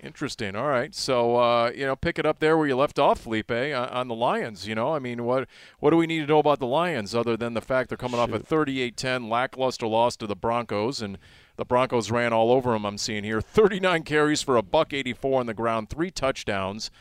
[0.06, 0.56] Interesting.
[0.56, 0.93] All right.
[0.93, 4.08] So, uh, you know, pick it up there where you left off, Felipe, on, on
[4.08, 4.68] the Lions.
[4.68, 5.47] You know, I mean, what
[5.80, 8.20] what do we need to know about the Lions other than the fact they're coming
[8.20, 11.18] off a 38-10 lackluster loss to the Broncos, and
[11.56, 12.86] the Broncos ran all over them.
[12.86, 16.91] I'm seeing here 39 carries for a buck 84 on the ground, three touchdowns.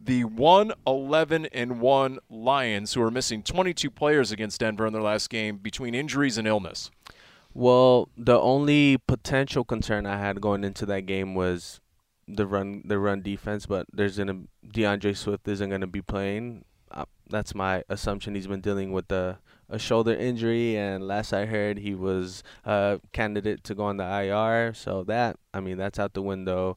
[0.00, 5.28] The 111 and 1 Lions, who are missing 22 players against Denver in their last
[5.28, 6.90] game between injuries and illness.
[7.52, 11.80] Well, the only potential concern I had going into that game was
[12.28, 16.64] the run the run defense, but there's gonna D'Andre Swift isn't gonna be playing.
[16.90, 18.34] Uh, that's my assumption.
[18.34, 23.00] He's been dealing with a, a shoulder injury, and last I heard, he was a
[23.12, 24.72] candidate to go on the IR.
[24.74, 26.76] So that I mean, that's out the window.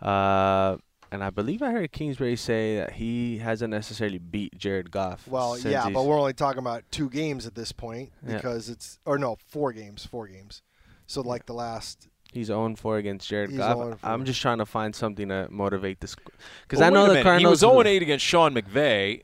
[0.00, 0.76] Uh,
[1.12, 5.26] and I believe I heard Kingsbury say that he hasn't necessarily beat Jared Goff.
[5.28, 8.36] Well, yeah, but we're only talking about two games at this point Yeah.
[8.36, 10.62] because it's or no, four games, four games.
[11.06, 13.98] So like the last He's 0 4 against Jared He's Goff.
[14.02, 16.14] I'm just trying to find something to motivate this.
[16.14, 17.22] Because Well, I know the.
[17.22, 17.40] Cardinals.
[17.40, 19.22] He was 0 8 against Sean McVay,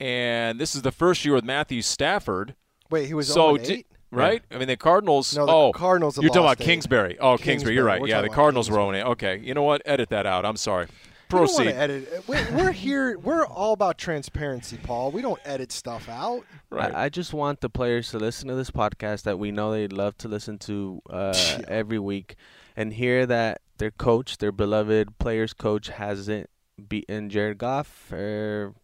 [0.00, 2.54] and this is the first year with Matthew Stafford.
[2.90, 3.86] wait, he was so, 0 di- eight.
[4.10, 4.42] right?
[4.50, 5.36] I mean, the Cardinals.
[5.36, 6.64] No, the oh, Cardinals You're talking about eight.
[6.64, 7.18] Kingsbury.
[7.18, 7.44] Oh, Kingsbury.
[7.44, 7.74] Kingsbury.
[7.74, 8.00] You're right.
[8.00, 9.00] We're Yeah, the about Cardinals were Kingsbury.
[9.00, 9.12] 0 8.
[9.12, 9.38] Okay.
[9.38, 9.82] You know what?
[9.84, 10.44] Edit that out.
[10.46, 10.86] I'm sorry.
[11.32, 11.78] We don't wanna Proceed.
[11.80, 12.08] edit.
[12.12, 12.28] it.
[12.28, 13.18] We're, we're here.
[13.18, 15.10] We're all about transparency, Paul.
[15.10, 16.44] We don't edit stuff out.
[16.70, 16.94] Right.
[16.94, 19.88] I, I just want the players to listen to this podcast that we know they
[19.88, 21.34] love to listen to uh,
[21.68, 22.36] every week
[22.76, 26.48] and hear that their coach, their beloved players' coach, hasn't
[26.88, 28.74] beaten Jared Goff er,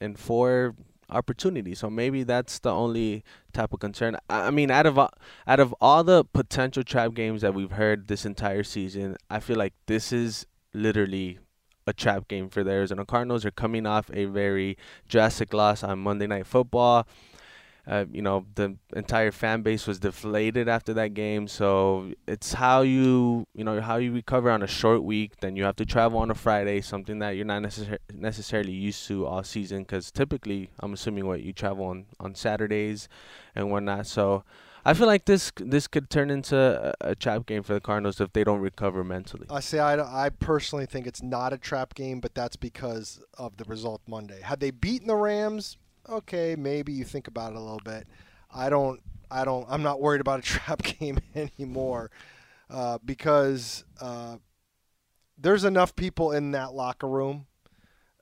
[0.00, 0.74] in four
[1.10, 1.78] opportunities.
[1.78, 4.16] So maybe that's the only type of concern.
[4.28, 5.12] I, I mean, out of all-
[5.46, 9.56] out of all the potential trap games that we've heard this entire season, I feel
[9.56, 11.38] like this is literally
[11.88, 13.42] a trap game for theirs and the Arizona Cardinals.
[13.42, 14.76] They're coming off a very
[15.08, 17.08] drastic loss on Monday Night Football.
[17.86, 21.48] Uh, you know, the entire fan base was deflated after that game.
[21.48, 25.40] So it's how you, you know, how you recover on a short week.
[25.40, 29.06] Then you have to travel on a Friday, something that you're not necessar- necessarily used
[29.08, 29.78] to all season.
[29.84, 33.08] Because typically, I'm assuming what you travel on on Saturdays
[33.54, 34.06] and whatnot.
[34.06, 34.44] So
[34.88, 38.22] I feel like this this could turn into a, a trap game for the Cardinals
[38.22, 39.46] if they don't recover mentally.
[39.50, 43.58] I say I, I personally think it's not a trap game, but that's because of
[43.58, 44.40] the result Monday.
[44.40, 45.76] Had they beaten the Rams,
[46.08, 48.06] okay, maybe you think about it a little bit.
[48.50, 49.02] I don't.
[49.30, 49.66] I don't.
[49.68, 52.10] I'm not worried about a trap game anymore
[52.70, 54.36] uh, because uh,
[55.36, 57.46] there's enough people in that locker room,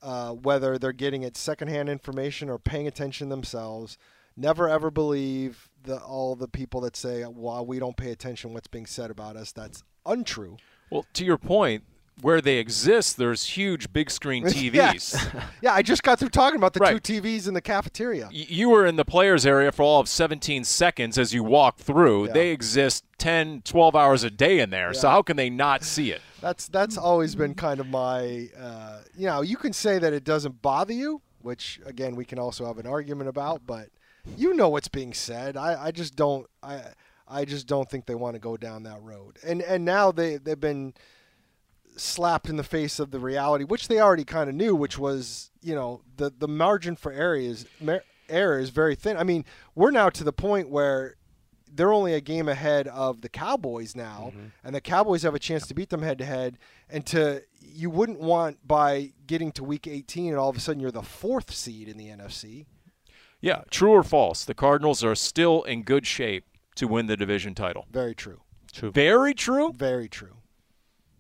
[0.03, 3.99] uh, whether they're getting it secondhand information or paying attention themselves.
[4.37, 8.68] Never ever believe the all the people that say, "Well, we don't pay attention what's
[8.68, 10.57] being said about us." That's untrue.
[10.91, 11.82] well, to your point,
[12.22, 14.72] where they exist, there's huge big screen TVs.
[14.74, 15.28] Yes.
[15.62, 17.03] yeah, I just got through talking about the Right.
[17.03, 18.26] two TVs in the cafeteria.
[18.32, 21.80] Y- You were in the players area for all of 17 seconds as you walked
[21.80, 22.28] through.
[22.28, 22.32] Yeah.
[22.32, 24.95] They exist 10, 12 hours a day in there.
[24.95, 26.22] So how can they not see it?
[26.41, 30.22] That's that's always been kind of my, uh, you know, you can say that it
[30.24, 33.89] doesn't bother you, which again we can also have an argument about, but
[34.37, 35.57] you know what's being said.
[35.57, 36.83] I, I just don't I
[37.29, 39.39] I just don't think they want to go down that road.
[39.45, 40.95] And and now they they've been
[41.97, 45.51] slapped in the face of the reality, which they already kind of knew, which was
[45.62, 49.16] you know the the margin for error is mer- error is very thin.
[49.16, 51.16] I mean, we're now to the point where
[51.72, 54.47] they're only a game ahead of the Cowboys now, mm-hmm.
[54.64, 56.59] and the Cowboys have a chance to beat them head to head.
[56.89, 60.81] And to you wouldn't want by getting to Week 18 and all of a sudden
[60.81, 62.66] you're the fourth seed in the NFC.
[63.47, 64.45] Yeah, true or false?
[64.45, 66.45] The Cardinals are still in good shape
[66.75, 67.87] to win the division title.
[67.93, 68.41] Very true.
[68.73, 68.91] True.
[68.91, 69.73] Very true.
[69.73, 70.39] Very true.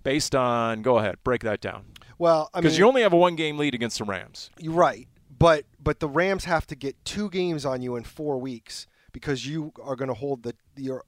[0.02, 1.84] Based on, go ahead, break that down.
[2.18, 4.50] Well, I mean, Because you only have a one game lead against the Rams.
[4.58, 5.06] You're right,
[5.38, 9.46] but but the Rams have to get two games on you in four weeks because
[9.46, 11.04] you are going to hold the your.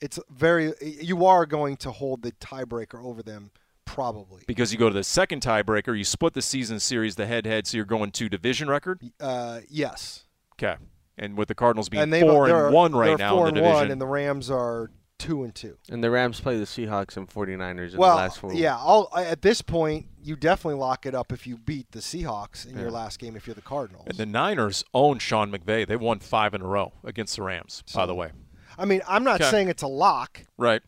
[0.00, 3.50] It's very you are going to hold the tiebreaker over them
[3.92, 4.42] probably.
[4.46, 7.66] Because you go to the second tiebreaker, you split the season series, the head head,
[7.66, 9.00] so you're going to division record.
[9.20, 10.24] Uh, yes,
[10.54, 10.76] Okay.
[11.18, 13.54] And with the Cardinals being and they four they're, and one right now four in
[13.54, 13.92] the and one, division.
[13.92, 15.76] and the Rams are two and two.
[15.90, 18.52] And the Rams play the Seahawks and 49ers in well, the last four.
[18.54, 22.66] yeah, I'll, at this point, you definitely lock it up if you beat the Seahawks
[22.66, 22.82] in Yeah.
[22.82, 24.06] your last game if you're the Cardinals.
[24.08, 25.86] and the Niners own Sean McVay.
[25.86, 28.30] They won five in a row against the Rams, by the way.
[28.78, 29.50] I mean, I'm not Okay.
[29.50, 30.80] saying it's a lock, Right.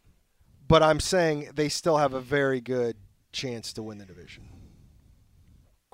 [0.74, 2.96] But I'm saying they still have a very good
[3.30, 4.42] chance to win the division.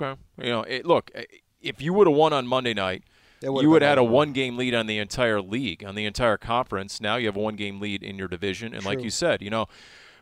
[0.00, 0.18] Okay.
[0.38, 1.24] You know, it, look, eh,
[1.60, 3.04] if you would have won on Monday night,
[3.42, 6.38] you would have had a one game lead on the entire league, on the entire
[6.38, 6.98] conference.
[6.98, 8.72] Now you have a one game lead in your division.
[8.72, 9.66] And like you said, you know,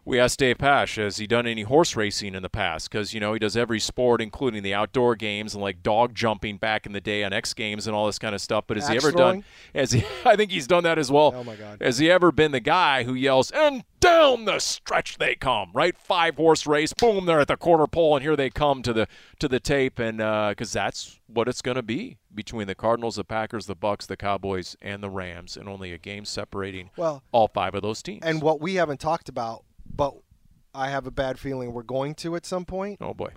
[0.08, 2.90] we asked Dave Pasch, has he done any horse racing in the past?
[2.90, 6.56] Because, you know, he does every sport, including the outdoor games and like dog jumping
[6.56, 8.64] back in the day on X Games and all this kind of stuff.
[8.66, 9.40] But has Axe he ever throwing?
[9.40, 9.44] done,
[9.74, 11.34] has he, I think he's done that as well.
[11.36, 11.82] Oh, my God.
[11.82, 15.96] Has he ever been the guy who yells, and down the stretch they come, right?
[15.98, 19.08] Five horse race, boom, they're at the quarter pole, and here they come to the
[19.40, 23.16] to the tape, and uh, because that's what it's going to be between the Cardinals,
[23.16, 27.22] the Packers, the Bucks, the Cowboys, and the Rams, and only a game separating Well,
[27.32, 28.22] all five of those teams.
[28.24, 29.64] and what we haven't talked about,
[29.98, 30.14] but
[30.74, 32.96] I have a bad feeling we're going to at some point.
[33.02, 33.32] oh boy,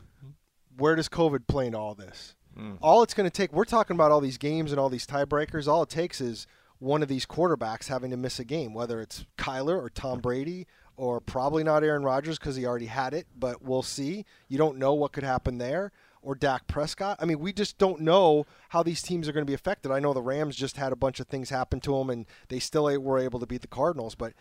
[0.78, 2.36] Where does COVID play into all this?
[2.56, 2.76] Hmm.
[2.82, 5.68] All it's going to take, we're talking about all these games and all these tiebreakers.
[5.68, 6.48] All it takes is
[6.80, 10.68] one of these quarterbacks having to miss a game, whether it's Kyler or Tom Brady
[10.98, 14.26] or probably not Aaron Rodgers because he already had it, but we'll see.
[14.48, 15.92] You don't know what could happen there.
[16.24, 17.18] Or Dak Prescott.
[17.20, 19.92] I mean, we just don't know how these teams are going to be affected.
[19.92, 22.60] I know the Rams just had a bunch of things happen to them, and they
[22.60, 24.34] still were able to beat the Cardinals, but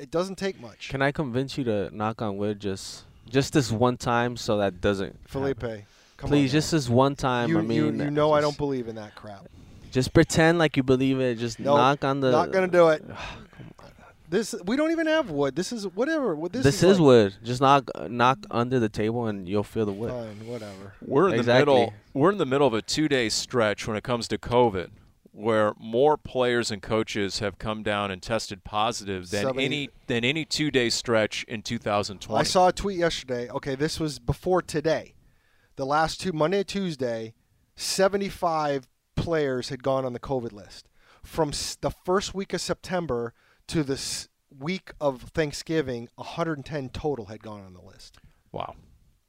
[0.00, 0.88] it doesn't take much.
[0.88, 4.80] Can I convince you to knock on wood just just this one time so that
[4.80, 5.84] doesn't Felipe, happen?
[6.16, 7.48] come Please, on, just this one time.
[7.50, 9.46] you, I mean, you, you know I don't believe in that crap.
[9.90, 11.36] Just pretend like you believe it.
[11.38, 12.30] Just No, knock on the.
[12.30, 13.04] Not gonna do it.
[14.28, 15.54] This we don't even have wood.
[15.54, 16.34] This is whatever.
[16.34, 17.34] What this, This, is, is like- wood.
[17.44, 20.10] Just knock knock under the table and you'll feel the wood.
[20.10, 20.94] Fine, whatever.
[21.02, 21.92] we're in the middle.
[22.14, 24.88] We're in the middle of a two-day stretch when it comes to COVID,
[25.32, 30.24] where more players and coaches have come down and tested positive than 70 any than
[30.24, 32.38] any two-day stretch in 2020.
[32.38, 33.48] I saw a tweet yesterday.
[33.48, 35.14] Okay, this was before today.
[35.76, 37.34] The last two Monday, Tuesday,
[37.76, 40.88] seventy-five players had gone on the COVID list.
[41.22, 43.32] From the first week of September
[43.68, 44.28] to the
[44.58, 48.18] week of Thanksgiving, 110 total had gone on the list.
[48.50, 48.74] Wow.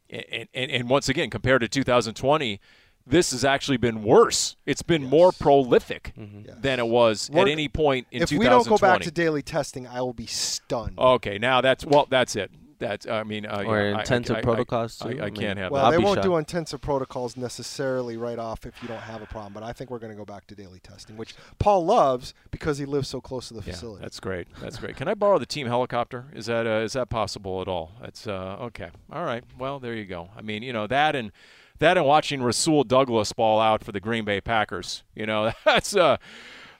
[0.09, 2.59] And, and, and once again, compared to 2020,
[3.05, 4.55] this has actually been worse.
[4.65, 6.55] It's been more prolific Yes.
[6.61, 8.39] than it was at We're- any point in if 2020.
[8.39, 10.97] we don't go back to daily testing, I will be stunned.
[10.97, 12.51] okay, now that's well, that's it.
[12.79, 15.21] That's I mean, uh, Or yeah, intensive I, I, protocols, I, too.
[15.21, 15.91] I, I can't mean- have Well, that.
[15.91, 19.25] they I'll be won't do intensive protocols necessarily right off if you don't have a
[19.25, 22.33] problem, but I think we're going to go back to daily testing, which Paul loves
[22.51, 24.01] because he lives so close to the Yeah, facility.
[24.01, 24.47] that's great.
[24.59, 24.97] That's great.
[24.97, 26.25] Can I borrow the team helicopter?
[26.33, 27.91] Is that uh, is that possible at all?
[28.01, 28.89] That's uh, okay.
[29.11, 29.43] All right.
[29.57, 30.29] Well, there you go.
[30.35, 31.31] I mean, you know that and
[31.79, 35.03] that and watching Rasul Douglas ball out for the Green Bay Packers.
[35.15, 36.17] You know, that's uh,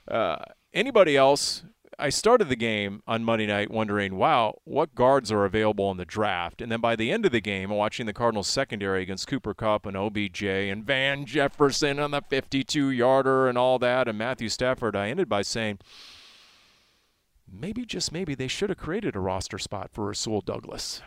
[0.08, 0.36] uh,
[0.72, 1.64] anybody else.
[1.96, 6.04] I started the game on Monday night wondering, wow, what guards are available in the
[6.04, 6.60] draft?
[6.60, 9.86] And then by the end of the game, watching the Cardinals secondary against Cooper Kupp
[9.86, 14.96] and OBJ and Van Jefferson on the 52 yarder and all that, and Matthew Stafford,
[14.96, 15.78] I ended by saying,
[17.50, 21.02] maybe just maybe they should have created a roster spot for Rasul Douglas.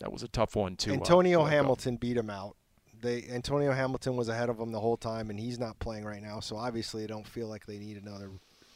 [0.00, 0.92] That was a tough one too.
[0.92, 2.56] Antonio Hamilton beat him out.
[3.02, 6.22] They Antonio Hamilton was ahead of him the whole time, and he's not playing right
[6.22, 6.40] now.
[6.40, 8.30] So obviously, they don't feel like they need another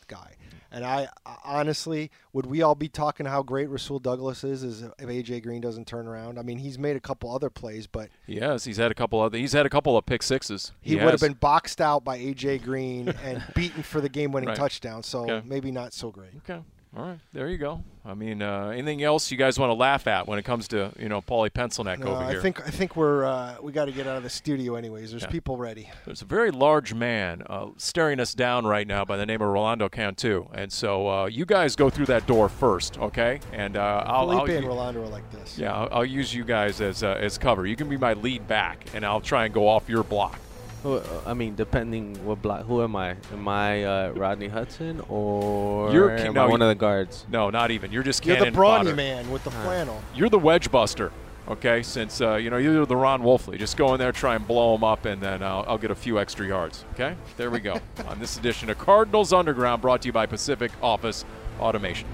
[0.08, 0.36] guy.
[0.70, 4.82] And I, I honestly, would we all be talking how great Rasul Douglas is, is
[4.82, 6.38] if AJ Green doesn't turn around?
[6.38, 9.32] I mean, he's made a couple other plays, but Yes, he's had a couple of
[9.32, 10.70] he's had a couple of pick sixes.
[10.80, 14.56] he, would have been boxed out by AJ Green and beaten for the game-winning Right.
[14.56, 15.02] touchdown.
[15.02, 15.42] So Okay.
[15.46, 16.30] maybe not so great.
[16.48, 16.60] Okay.
[16.96, 17.18] All right.
[17.34, 17.82] There you go.
[18.06, 20.92] I mean, uh, anything else you guys want to laugh at when it comes to
[20.98, 22.40] you know Paulie Pencilneck No, over I here?
[22.40, 25.10] think I think we're uh, we got to get out of the studio anyways.
[25.10, 25.28] There's Yeah.
[25.28, 25.90] people ready.
[26.06, 29.48] There's a very large man uh, staring us down right now by the name of
[29.48, 33.40] Rolando Cantu, and so uh, you guys go through that door first, okay?
[33.52, 35.58] And uh, I'll, Felipe I'll and Rolando are like this.
[35.58, 37.66] yeah, I'll, I'll use you guys as uh, as cover.
[37.66, 40.38] You can be my lead back, and I'll try and go off your block.
[40.86, 42.64] Who- I mean, depending what block.
[42.66, 43.16] Who am I?
[43.32, 47.26] Am I uh, Rodney Hudson or You're- am no, I one of the guards?
[47.30, 47.90] No, not even.
[47.90, 48.96] You're just You're the cannon brawny fodder.
[48.96, 50.00] man with the flannel.
[50.14, 51.10] You're the wedge buster.
[51.48, 54.44] Okay, since uh, you know you're the Ron Wolfley, just go in there, try and
[54.46, 56.84] blow them up, and then I'll, I'll get a few extra yards.
[56.94, 57.78] Okay, there we go.
[58.08, 61.24] On this edition of Cardinals Underground, brought to you by Pacific Office
[61.60, 62.08] Automation.